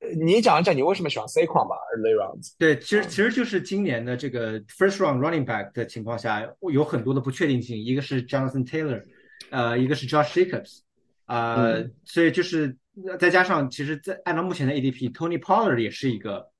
[0.00, 2.54] 呃你讲一讲你为什么喜欢 C 框吧？early rounds。
[2.56, 9.02] 对，其实其实就是今年的这个 first round running back 的情况下，有很多的不确定性，一个是 Jonathan Taylor，
[9.50, 10.82] 呃，一个是 Josh Jacobs，
[11.26, 12.76] 呃，嗯所以就是
[13.18, 16.50] 再加上，其实在按照目前的 ADP，Tony Pollard 也是一个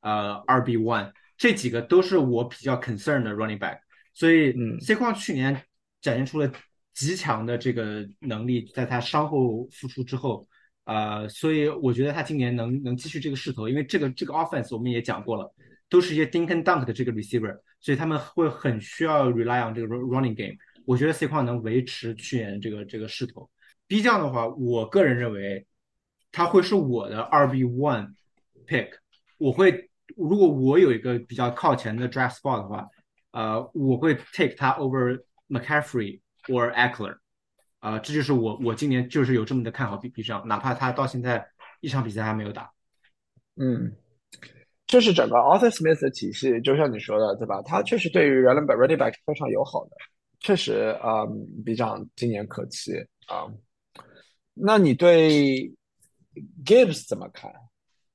[0.00, 3.78] 呃二 B one，这几个都是我比较 concern 的 running back，
[4.14, 5.62] 所以嗯 C 框去年
[6.00, 6.50] 展现出了
[6.94, 10.46] 极强的这个能力，在他伤后复出之后。
[10.86, 15.52] 呃，所以我觉得他今年能能继续这个势头，因为这个这个 offense 我们也讲过了，
[15.88, 20.54] 都是一些 dink and dunk 的这个 receiver，所以他们会很需要 rely on 这个 running game。
[20.84, 23.50] 我觉得 C 矿能维持去年这个这个势头。
[23.88, 25.66] B 将的话，我个人认为
[26.36, 28.12] 他会是我的二 B one
[28.66, 28.90] pick。
[29.38, 32.86] 我会如果我有一个比较靠前的 draft spot 的话，
[33.30, 35.18] 呃，我会 take 他 over
[35.48, 37.16] McCaffrey or Eckler。
[37.78, 41.46] 啊、这就是我我今年就是有这么的看好 B B 上，哪怕他到现在
[41.80, 42.70] 一场比赛还没有打。
[43.56, 43.90] 嗯，
[44.86, 47.62] 这是整个 Arthur Smith 的体系，就像你说的，对吧？
[47.62, 49.92] 他确实对于 running back running back 非常友好的，
[50.40, 52.92] 确实啊，嗯比长今年可期
[53.26, 53.48] 啊。
[54.52, 55.72] 那你对
[56.64, 57.52] Gibbs 怎么看？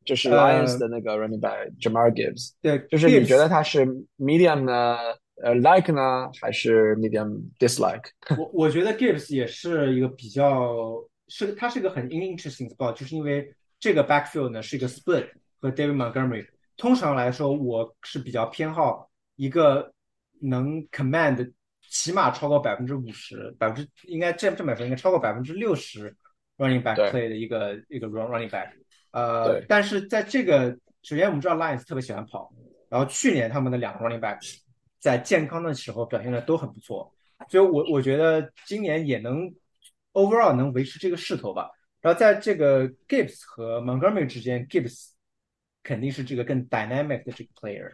[0.04, 3.86] 就是呃 Lions 的那个 running back Jamar Gibbs，对，就是你觉得他是
[4.18, 4.98] medium 呢，
[5.44, 8.06] 呃 like 呢，还是 medium dislike？
[8.36, 16.48] 我我觉得 Gibbs 也是一个比较是它是一个很 interesting spot，就是因为这个 backfield 呢是一个 split 和 David Montgomery。
[16.78, 19.94] 通常来说，我是比较偏好一个
[20.40, 21.54] 能 command
[21.88, 26.16] 起码超过百分之五十，百分之应该这这么说应该超过百分之六十
[26.62, 28.70] running back play 的一个一个 run running back。
[29.12, 32.54] 呃，但是在这个首先我们知道 Lions 特别喜欢跑，
[32.88, 34.38] 然后去年他们的两个 running back
[35.00, 37.12] 在健康的时候表现的都很不错。
[37.50, 39.52] 所以我我觉得今年也能
[40.14, 41.72] overall 能维持这个势头吧。
[42.00, 45.10] 然后在这个 Gibbs 和 Montgomery 之间，Gibbs
[45.84, 47.92] 肯定是这个更 dynamic 的这个 player，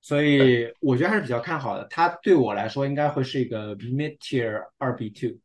[0.00, 1.84] 所以我觉得还是比较看好的。
[1.88, 5.38] 他对我来说应该会是一个 mid tier 二 B two。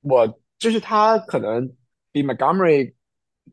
[0.00, 1.72] 我就是他可能
[2.12, 2.92] 比 Montgomery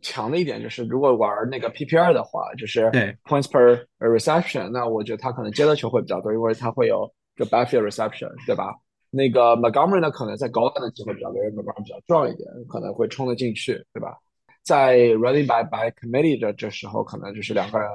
[0.02, 8.76] 强的一点，就是如果玩那个 PPR 的话，就是对 points per reception，那我觉得他可能接的球会比较多，因为他会有这个 backfield reception，对吧？
[9.10, 14.18] 那个 Montgomery 呢，可能在高端的机会比较多，因为 Montgomery 比较壮一点，可能会冲得进去，对吧？
[14.64, 17.90] 在 running by by committee 的这时候，可能就是两个人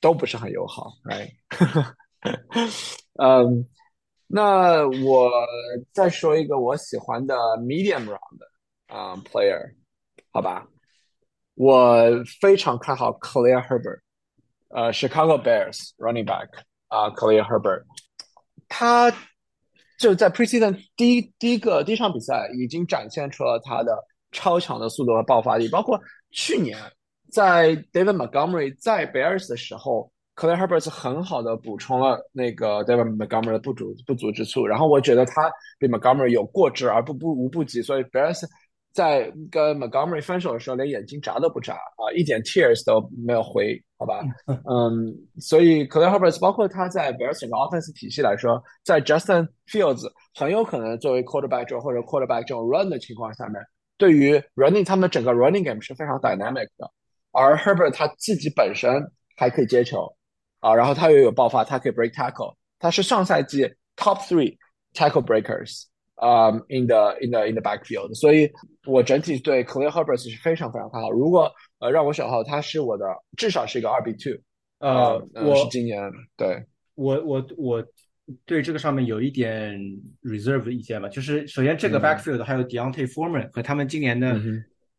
[0.00, 1.28] 都不是很友好，right？
[3.20, 3.66] 嗯，
[4.28, 5.28] 那我
[5.92, 8.38] 再说一个我喜欢的 medium round
[8.88, 9.74] 啊、player，
[10.32, 10.66] 好吧？
[11.54, 12.02] 我
[12.40, 14.00] 非常看好 Khalil Herbert，
[14.68, 16.48] 呃，Chicago Bears running back
[16.88, 17.84] 啊、Khalil Herbert，
[18.68, 19.12] 他
[19.98, 23.96] 就在 preseason 第一第一个第一场比赛已经展现出了他的
[24.32, 26.78] 超强的速度和爆发力，包括去年
[27.30, 30.10] 在 David Montgomery 在 Bears 的时候。
[30.38, 38.44] Khalil Herbert 是很好的补充了那个 David Montgomery 的不足不足之处，然后我觉得他比 Montgomery 有过之而不不无不及，所以 Bears
[38.98, 44.24] 在跟 Montgomery 分手的时候连眼睛眨都不眨啊，一点 tears 都没有回，好吧？
[44.48, 52.90] 嗯，所以 Khalil Herbert 包括他在 Bears 整个 offense 体系来说，在 Justin Fields 很有可能作为 quarterback 或者 quarterback 这种 run
[52.90, 53.62] 的情况下面，
[53.96, 56.90] 对于 running 他们整个 running game 是非常 dynamic 的，
[57.30, 60.12] 而 Herbert 他自己本身还可以接球。
[60.60, 63.62] 啊，然后他又有爆发，他可以 break tackle，他是上赛季
[63.94, 64.56] top three
[64.92, 65.84] tackle breakers，
[66.18, 68.50] 啊、in the in the in the backfield，所以
[68.84, 71.10] 我整体对 Khalil Herbert 是非常非常看好。
[71.10, 73.06] 如果呃让我选的话，他是我的
[73.36, 74.38] 至少是一个二 B two，
[74.80, 76.64] 呃，呃我是今年对
[76.94, 77.84] 我我我
[78.44, 79.80] 对这个上面有一点
[80.22, 84.38] reserve 的意见吧，就是首先这个嗯 backfield 还有 Deontay Foreman 和他们今年的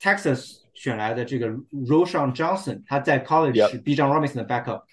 [0.01, 3.93] Texas 选来的这个 Roshan Johnson，他在 college 是 B.
[3.93, 4.84] John Robinson 的 backup，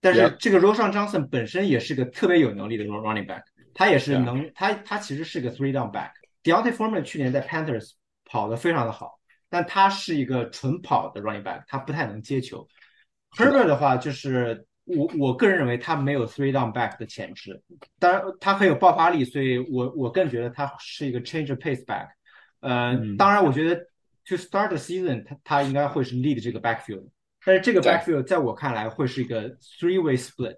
[0.00, 3.42] 但是这个 Roshan Johnson 本身也是个特别有能力的 running back，
[3.78, 6.10] 他也是能他他其实是个 three down back。
[6.42, 7.92] Deontay Foreman 去年在 Panthers
[8.24, 12.66] 跑得非常的好，但他是一个纯跑的 running back，他不太能接球。
[13.36, 17.62] Herbert 的话，就是我我个人认为他没有 three down back 的潜质，
[18.00, 22.08] 当然他很有爆发力，所以我我更觉得他是一个 change of pace back。
[22.58, 23.76] 呃，嗯当然我觉得
[24.24, 27.08] to start the season，他他应该会是 lead 这个 backfield，
[27.44, 30.56] 但是这个 backfield 在我看来会是一个 three way split。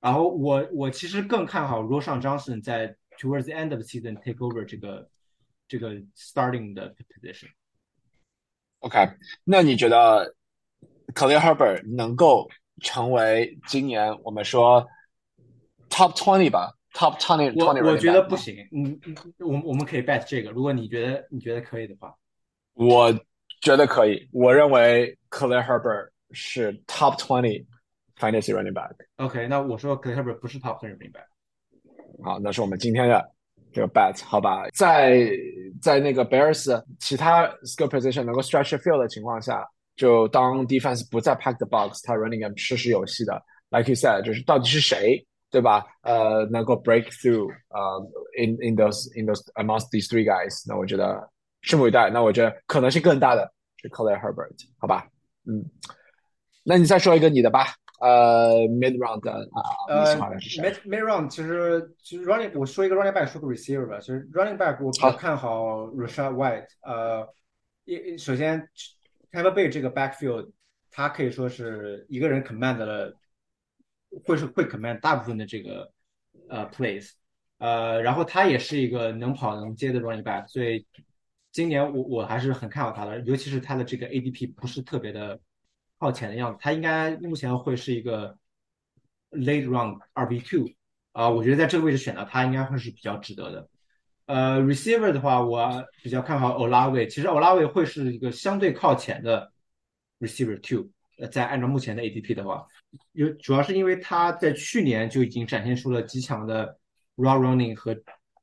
[0.00, 5.08] 然后我我其实更看好 Roshan Johnson 在 towards the end of the season take over 这个
[5.68, 7.48] 这个 starting 的 position。
[8.80, 8.98] OK，
[9.44, 10.34] 那你觉得
[11.14, 12.48] Khalil Herbert 能够
[12.80, 14.86] 成为今年我们说
[15.90, 22.16] Top Twenty 吧？Top Twenty 我 Twenty，我觉得不行，嗯，嗯我们我们可以 bet 这个，如果你觉得你觉得可以的话，
[22.72, 23.12] 我
[23.60, 24.26] 觉得可以。
[24.32, 27.66] 我认为 Khalil Herbert 是 Top Twenty
[28.20, 28.92] Fantasy Running Back。
[29.16, 31.26] OK，那我说 k h e r b e r 不是 top 分明白？
[32.22, 33.32] 好，那是我们今天的
[33.72, 34.68] 这个 bet，好吧？
[34.74, 35.28] 在
[35.80, 39.66] 在那个 Bears 其他 skill position 能够 stretch field 的情况下，
[39.96, 45.86] 就当 defense 不再 pack the box，他 running game 实时有戏的，like you said，就是到底是谁，对吧？
[46.02, 48.06] 呃，能够 break through，呃
[48.38, 51.26] ，in in those in those amongst these three guys，那我觉得
[51.62, 52.10] 拭目以待。
[52.10, 55.08] 那我觉得可能性更大的是 Khalil Herbert，好吧？
[55.46, 55.64] 嗯，
[56.62, 57.66] 那你再说一个你的吧。
[58.00, 64.00] 呃，mid round 的啊，呃？，mid mid round 其实其实 running 我说一个 running back，说个 receiver 吧。
[64.00, 66.66] 其实 running back 我比较看好 Rashad White。
[66.80, 67.28] 呃，
[67.84, 68.66] 一首先
[69.30, 70.50] Tampa Bay 这个 backfield，
[70.90, 73.14] 他可以说是一个人 command 了，
[74.24, 75.92] 会是会 command 大部分的这个
[76.48, 77.10] 呃 plays。
[77.58, 80.86] 呃，然后他也是一个能跑能接的 running back，所以
[81.52, 85.38] 今年我我还是很看好他的，尤其是他的这个 ADP 不是特别的
[86.00, 88.36] 靠前的样子，他应该目前会是一个
[89.30, 90.66] late round 二 B two
[91.12, 93.68] 啊，我觉得在这个位置选到他应该会是比较值得的。
[94.24, 99.52] 呃，receiver 的话，我比较看好 Olave，其实 Olave 会是一个相对靠前的
[100.20, 100.88] receiver two，
[101.18, 102.66] 呃，在按照目前的 ADP 的话，
[103.12, 106.78] 有主要是因为他在去年就已经展现出了极强的
[107.16, 107.94] raw running 和，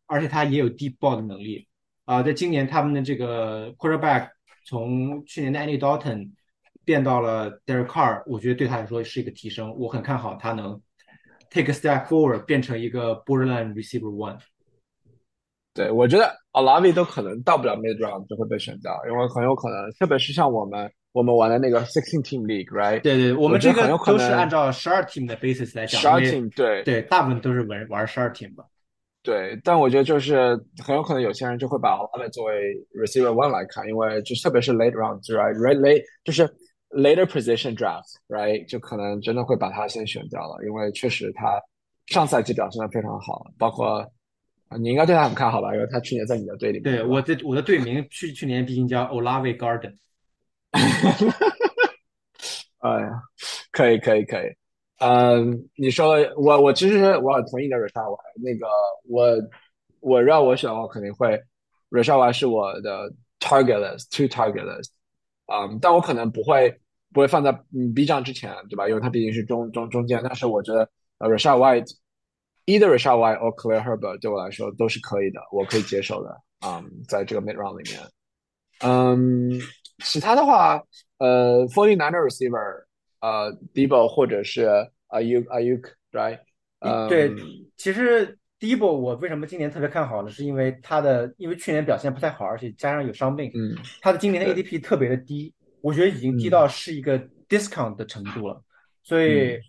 [0.06, 1.68] 而且他也有 deep ball 的能力。
[2.06, 4.30] 啊、在今年他们的这个 quarterback
[4.66, 6.32] 从去年的 Andy Dalton
[6.88, 10.82] 变到了 Derek Carr，我觉得对他来说是一个提升，我很看好他能
[11.50, 14.40] take a step forward，变成一个 borderline receiver one。
[15.74, 23.02] 对，我觉得 Olavi 都可能到不了 mid round 就会被选到，因为很有可能，特别是像我们我们玩的那个 sixteen team league，right？
[23.02, 28.64] 对对，我们这个都是按照十二 team 的 basis 来讲，十二 team 对对，大部分都是玩玩十二 team 吧。
[29.24, 36.50] 对，但我觉得就是很有可能有些人就会把 Olavi 作为 receiver one 来看，因为就特别是 late round，right？late late 就是
[36.90, 38.66] later position draft，right？
[38.68, 41.62] 就可能真的会把他先选掉了，因为确实他
[42.08, 44.00] 上赛季表现的非常好，包括
[44.70, 45.74] 啊你应该对他很看好吧？
[45.74, 49.96] 因为他去年在你的队里面，对，我的我的队名去去年毕竟叫 Olave Garden。
[52.80, 53.10] 哎呀，
[53.72, 54.46] 可以可以可以，
[55.00, 58.68] 嗯，你说了我我其实我很同意你的 Rashad White，那个
[59.10, 59.36] 我
[60.00, 61.42] 我让我选我肯定会
[61.90, 64.92] Rashad White 是我的 target list，two target list，
[65.48, 66.80] 嗯，但我可能不会
[67.14, 68.88] 不会放在嗯 B 站之前，对吧？
[68.88, 71.96] 因为它毕竟是中中中间，但是我觉得呃 Rashad White
[72.66, 78.02] either Rashad White or Khalil Herbert 对我来说都是可以的，我可以接受的，嗯，在这个 mid round 里面。
[78.82, 79.50] 嗯，
[80.04, 80.84] 其他的话，
[81.18, 82.84] 呃，Forty Niner receiver，
[83.22, 84.68] 呃，Debo 或者是
[85.10, 86.40] Ayuk Ayuk，right？
[86.80, 87.34] 嗯，对，
[87.76, 90.30] 其实 Debo 我为什么今年特别看好呢？
[90.32, 96.52] 是因为他的因为去年表现不太好，而且加上有伤病，嗯，他的今年的 ADP 特别的低，我觉得已经低嗯。
[96.52, 98.64] 到是一个 discount 的程度了。
[99.04, 99.60] 所以，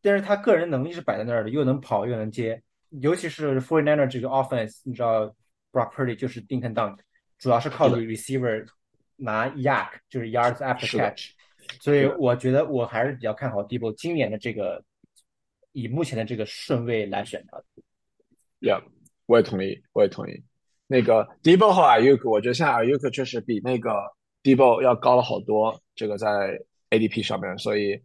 [0.00, 5.26] 但是他个人能力是摆在那儿的，又能跑又能接，尤其是 Forty Niner 这个 offense，你知道
[5.70, 6.98] Brock Purdy 就是 dink and dunk，
[7.38, 8.02] 主要是靠是的。
[8.02, 8.66] receiver
[9.16, 11.30] 拿 yak 就是 yards after catch，
[11.80, 14.84] 所以我觉得我还是比较看好 Debo 今年的这个
[15.70, 17.64] 以目前的这个顺位来选他的。
[18.62, 18.82] Yeah，
[19.26, 20.42] 我也同意，我也同意。
[20.86, 23.90] 那个 Debo 和 Ayuk，我觉得现在 Ayuk 确实比那个
[24.42, 26.56] Debo 要高了好多，这个在
[26.90, 28.00] ADP 上面，所以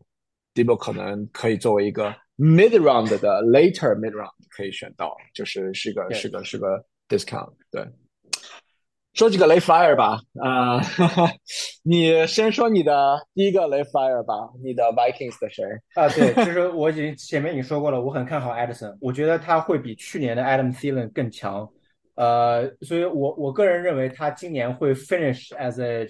[0.55, 7.53] Debo 可能可以作为一个 mid round 的 later mid round 可以选到，就是是个是个是个 discount。
[7.69, 7.85] 对，
[9.17, 10.19] 说几个雷 flyer 吧。
[10.39, 10.79] 啊，
[11.83, 14.35] 你先说你的第一个雷 flyer 吧。
[14.63, 15.65] 你的 Vikings 的谁？
[15.95, 21.67] 啊，对，其实我已经前面已经说过了，我很看好 Edison，我觉得他会比去年的 Adam Thielen 更强。
[22.13, 26.07] 呃，所以我我个人认为他今年会 finish as a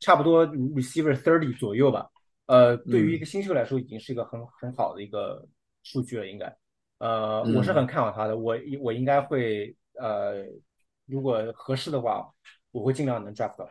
[0.00, 2.08] 差不多 receiver thirty 左右吧。
[2.46, 5.46] 呃，对于一个新秀来说，已经是一个很很好的一个
[5.84, 6.52] 数据了，应该。
[6.98, 10.44] 呃，我是很看好他的，我我应该会呃，
[11.06, 12.28] 如果合适的话，
[12.70, 13.68] 我会尽量能 draft 到。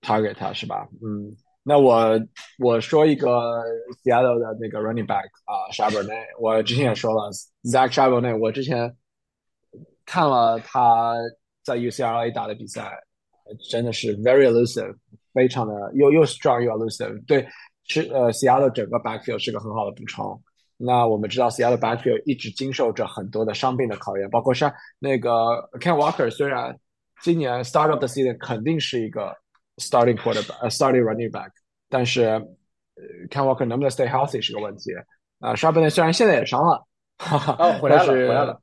[0.00, 0.88] 他给他是吧？
[1.02, 2.20] 嗯，那我
[2.58, 3.62] 我说一个
[4.02, 7.30] Seattle 的那个 running back 啊 s h a b e r n e 我之前也说了
[7.62, 8.96] Zach s h a b e r n e 我之前。
[10.06, 11.14] 看了他
[11.62, 12.92] 在 UCLA 打的比赛，
[13.70, 14.94] 真的是 very elusive，
[15.32, 17.24] 非常的又又 strong 又 elusive。
[17.24, 17.48] 对，
[17.84, 20.38] 是呃，Seattle 整个 backfield 是个很好的补充。
[20.84, 25.30] 那我们知道 Seattle backfield 一直经受着很多的伤病的考验，包括像那个
[25.80, 26.78] Ken Walker，虽然
[27.22, 29.34] 今年 start of the season 肯定是一个
[29.76, 31.50] starting quarterback，呃，starting running back，
[31.88, 32.26] 但是
[33.30, 34.92] Ken Walker 能不能 stay healthy 是个问题。
[35.40, 36.86] 啊 s h a r p n 虽然现在也伤了，
[37.18, 38.58] 哈哈，哦，回来了，回来了。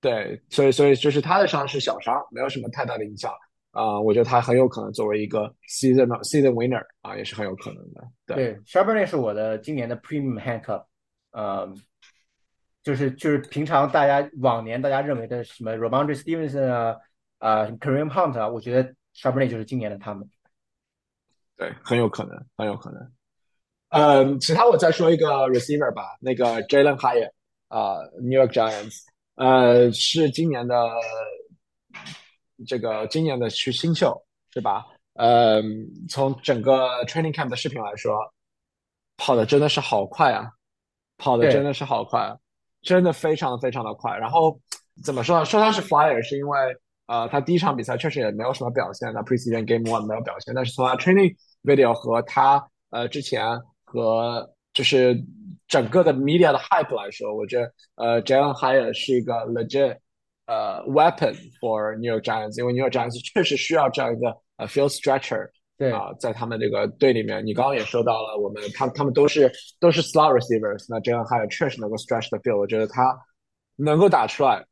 [0.00, 3.32] 对，所以所以就是他的伤是小伤，没有什么太大的影响
[3.70, 3.98] 啊。
[3.98, 8.02] 我觉得他很有可能作为一个 season season winner 啊，也是很有可能的。
[8.26, 10.84] 对 s h a r p e r 是我的今年的 premium handcuff，
[11.32, 11.68] 呃，
[12.82, 16.96] 就是就是平常大家往年大家认为的什么 Ramondre Stevenson 啊
[17.38, 18.82] 啊 Kareem Hunt 啊，我觉得
[19.14, 20.28] s h a r p e r 就是今年的他们。
[21.56, 23.12] 对，很有可能，很有可能。
[23.90, 27.30] 嗯，其他我再说一个 receiver 吧，那个 Jalen Hyatt
[27.68, 29.00] 啊，New York Giants。
[29.34, 30.74] 呃，是今年的
[32.66, 34.86] 这个今年的去新秀是吧？
[35.14, 35.62] 呃，
[36.08, 38.32] 从整个 training camp 的视频来说，
[39.18, 40.50] 跑的真的是好快啊，
[41.22, 42.36] 跑的真的是好快，
[42.82, 44.16] 真的非常非常的快。
[44.18, 44.60] 然后
[45.04, 45.44] 怎么说呢？
[45.44, 46.58] 说他是 flyer 是因为
[47.06, 55.16] 呃，他第一场比赛确实也没有什么表现，那 preseason game one 没有表现，但是从他 training video 和他呃之前和就是。
[55.68, 59.96] 整个的 media 的 hype 来说，我觉得呃，Jalen Hyatt 是一个 legit
[60.44, 69.50] 呃 weapon for New York Giants，因为 New York Giants 确实需要这样一个呃 field stretcher，对啊，在他们这个队里面，你刚刚也说到了，我们他他们都是
[69.80, 73.18] 都是 slot receivers，那 Jalen Hyatt 确实能够 stretch the field，我觉得他
[73.76, 74.64] 能够打出来，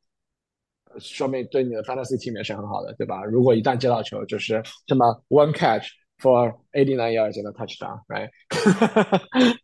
[0.98, 3.24] 说明对你的 fantasy team 也是很好的，对吧？
[3.24, 5.88] 如果一旦接到球，就是这么 one catch
[6.18, 8.30] for eighty nine yards in a touchdown，right？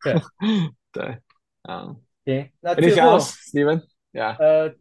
[0.02, 0.14] 对
[0.92, 1.18] 对。
[1.68, 4.72] 嗯，行，那最后，Steven，Yeah，呃，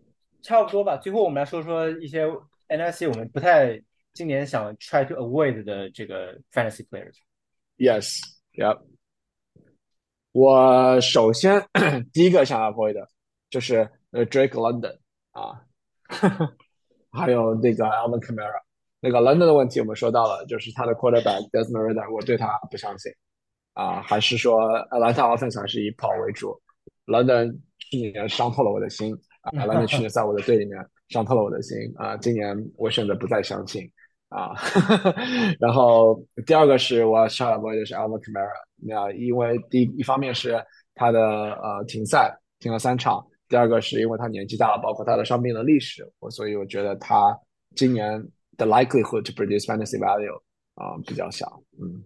[0.43, 0.97] 差不多吧。
[0.97, 2.27] 最后我们来说说一些
[2.67, 3.81] NFC 我们不太
[4.15, 7.17] 今年想 try to avoid 的这个 fantasy players。
[7.77, 8.81] Yes，Yeah。
[10.31, 11.61] 我首先
[12.13, 13.05] 第一个想 avoid 的
[13.49, 14.97] 就是呃 Drake London
[15.31, 15.59] 啊，
[17.11, 18.63] 还有那个 Alvin Kamara。
[19.01, 23.11] 那个 London 的问题我们说到了，就是他的 quarterback Desmond Ridder，我对他不相信
[23.73, 24.61] 啊，还是说
[24.91, 26.57] Atlanta offense 还是以跑为主。
[27.05, 33.91] London 去年伤透了我的心啊，London 去年在我的队里面伤透了我的心啊，今年我选择不再相信
[34.29, 34.53] 啊。
[35.59, 40.63] 然后第二个是我 shout out 的是 Alvin Kamara，那因为第一方面是
[40.93, 47.37] 他的呃停赛停了三场，第二个是因为他年纪大了，包括他的伤病的历史，我所以我觉得他
[47.75, 48.21] 今年
[48.57, 50.35] 的 likelihood to produce fantasy value
[50.75, 51.61] 啊比较小。
[51.79, 52.03] 嗯，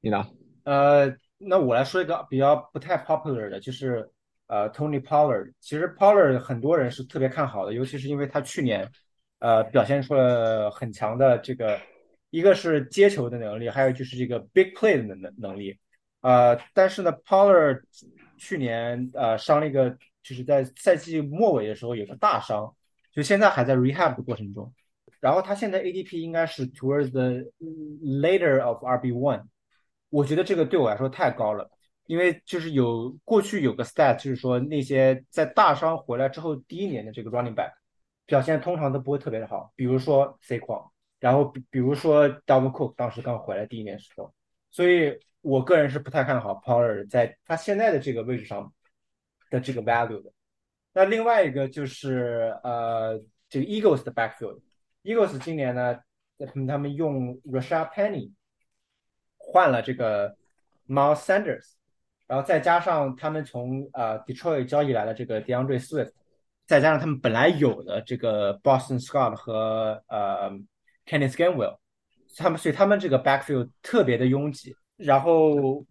[0.00, 0.26] 你呢？
[0.64, 4.10] 呃，那我来说一个比较不太 popular 的，就是。
[4.46, 8.86] 呃，Tony Pollard，其实 Pollard 很多人是特别看好的，尤其是因为他去年，
[9.38, 11.78] 呃，表现出了很强的这个，
[12.30, 15.78] 一个是接球的能力，还有就是这个 big play 的能能力，
[16.22, 17.80] 呃，但是呢，Polar
[18.38, 19.90] 去年呃伤了一个，
[20.22, 22.74] 就是在赛季末尾的时候有个大伤，
[23.12, 24.72] 就现在还在 rehab 的过程中，
[25.20, 27.50] 然后他现在 ADP 应该是 towards the
[28.02, 29.44] later of RB one，
[30.10, 31.70] 我觉得这个对我来说太高了。
[32.06, 37.72] 因为就是有过去有个 stat，就是说那些在大伤回来之后第一年的这个 running back
[38.26, 44.34] 表现通常都不会特别的好，比如说 C 框，然后比比如说 Dalvin Cook 当时刚回来第一年时候，
[44.70, 48.72] 所以我个人是不太看好 Pollard 在他现在的这个位置上
[49.50, 50.32] 的这个 value 的。
[50.92, 55.98] 那另外一个就是呃这个 Eagles 的 backfield，Eagles 今年呢，
[56.66, 58.32] 他们用 Rasha Penny
[59.36, 60.36] 换了这个
[60.88, 61.72] Miles Sanders。
[62.26, 66.10] 然后再加上他们从呃 Detroit 交易来的这个 DeAndre Swift，
[66.66, 70.50] 再加上他们本来有的这个 Boston Scott 和呃
[71.06, 71.78] Kenneth Gainwell，
[72.36, 74.74] 他们所以他们这个 backfield 特别的拥挤。
[74.96, 75.84] 然后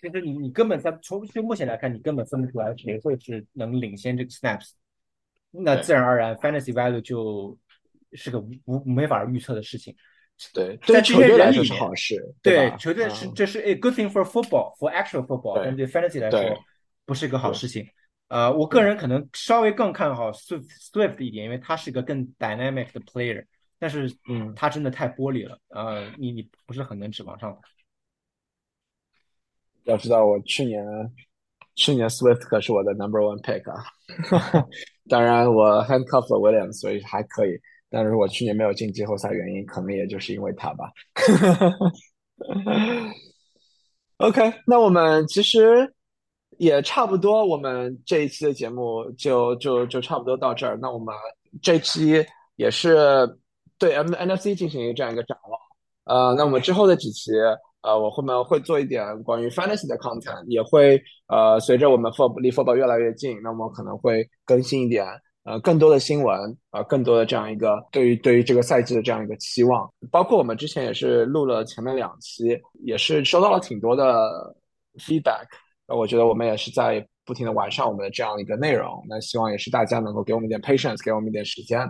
[0.00, 4.70] 其实你你根本在从就目前来看，你根本分不出来谁会是能领先这个 snaps，
[5.50, 7.58] 那自然而然 fantasy value 就
[8.12, 9.94] 是个无没法预测的事情。
[10.54, 12.34] 对，在球队来说是好事。
[12.42, 16.40] 对球队是这是 a good thing for football for actual football，但对 fantasy 来说
[17.04, 17.86] 不是一个好事情。
[18.28, 23.44] 呃，我个人可能稍微更看好 Swift Swift 一点，因为他是一个更 dynamic 的 player，
[23.78, 27.68] 但是嗯，他真的太玻璃了，呃，你你不是很能指望上他。
[29.84, 30.84] 要知道我去年
[31.76, 33.84] 去年 Swift 可是我的 number one pick 啊，
[35.08, 37.50] 当然我 handcuff 了 Williams，所以还可以。
[37.88, 40.90] 但是我去年没有进季后赛，原因可能也就是因为他吧。
[44.18, 45.94] OK，那我们其实
[46.58, 50.78] 也差不多，我们这一期的节目就就就差不多到这儿。
[50.80, 51.14] 那我们
[51.62, 52.24] 这期
[52.56, 53.28] 也是
[53.78, 55.58] 对 M NFC 进行一个这样一个展望。
[56.04, 57.32] 呃，那我们之后的几期。
[57.82, 65.06] 呃，我后面会做一点关于 fantasy 的 content，也会呃随着我们 fob 离 football 越来越近，那么可能会更新一点
[65.44, 66.36] 呃更多的新闻，
[66.72, 74.52] 呃更多的这样一个对于对于这个赛季的这样一个期望，包括我们之前也是录了前面两期，也是收到了挺多的
[74.98, 75.46] feedback，
[75.86, 81.80] 呃我觉得我们也是在不停的完善我们的这样一个内容，那希望也是大家能够给我们一点 patience，给我们一点时间。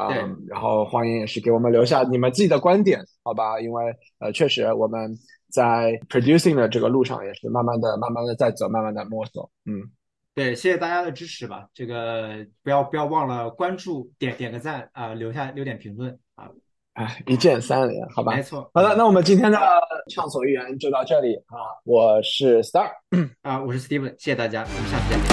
[0.00, 3.60] 嗯，然后欢迎也是给我们留下你们自己的观点，好吧？
[3.60, 5.12] 因为呃，确实我们
[5.50, 9.50] 在 producing 的这个路上也是慢慢的、慢慢的在走，慢慢的摸索。
[9.64, 9.90] 嗯，
[10.36, 11.66] 对，谢谢大家的支持吧。
[11.74, 16.48] 这个不要不要忘了关注、点点个赞啊，留下留点评论啊。
[16.98, 18.34] 哎， 一键三连，好吧？
[18.34, 18.68] 没错。
[18.74, 19.58] 好的，那我们今天的
[20.12, 21.56] 畅所欲言就到这里啊。
[21.84, 22.90] 我是 Star
[23.42, 25.27] 啊，我是 Steven，谢谢大家，我们下次再见。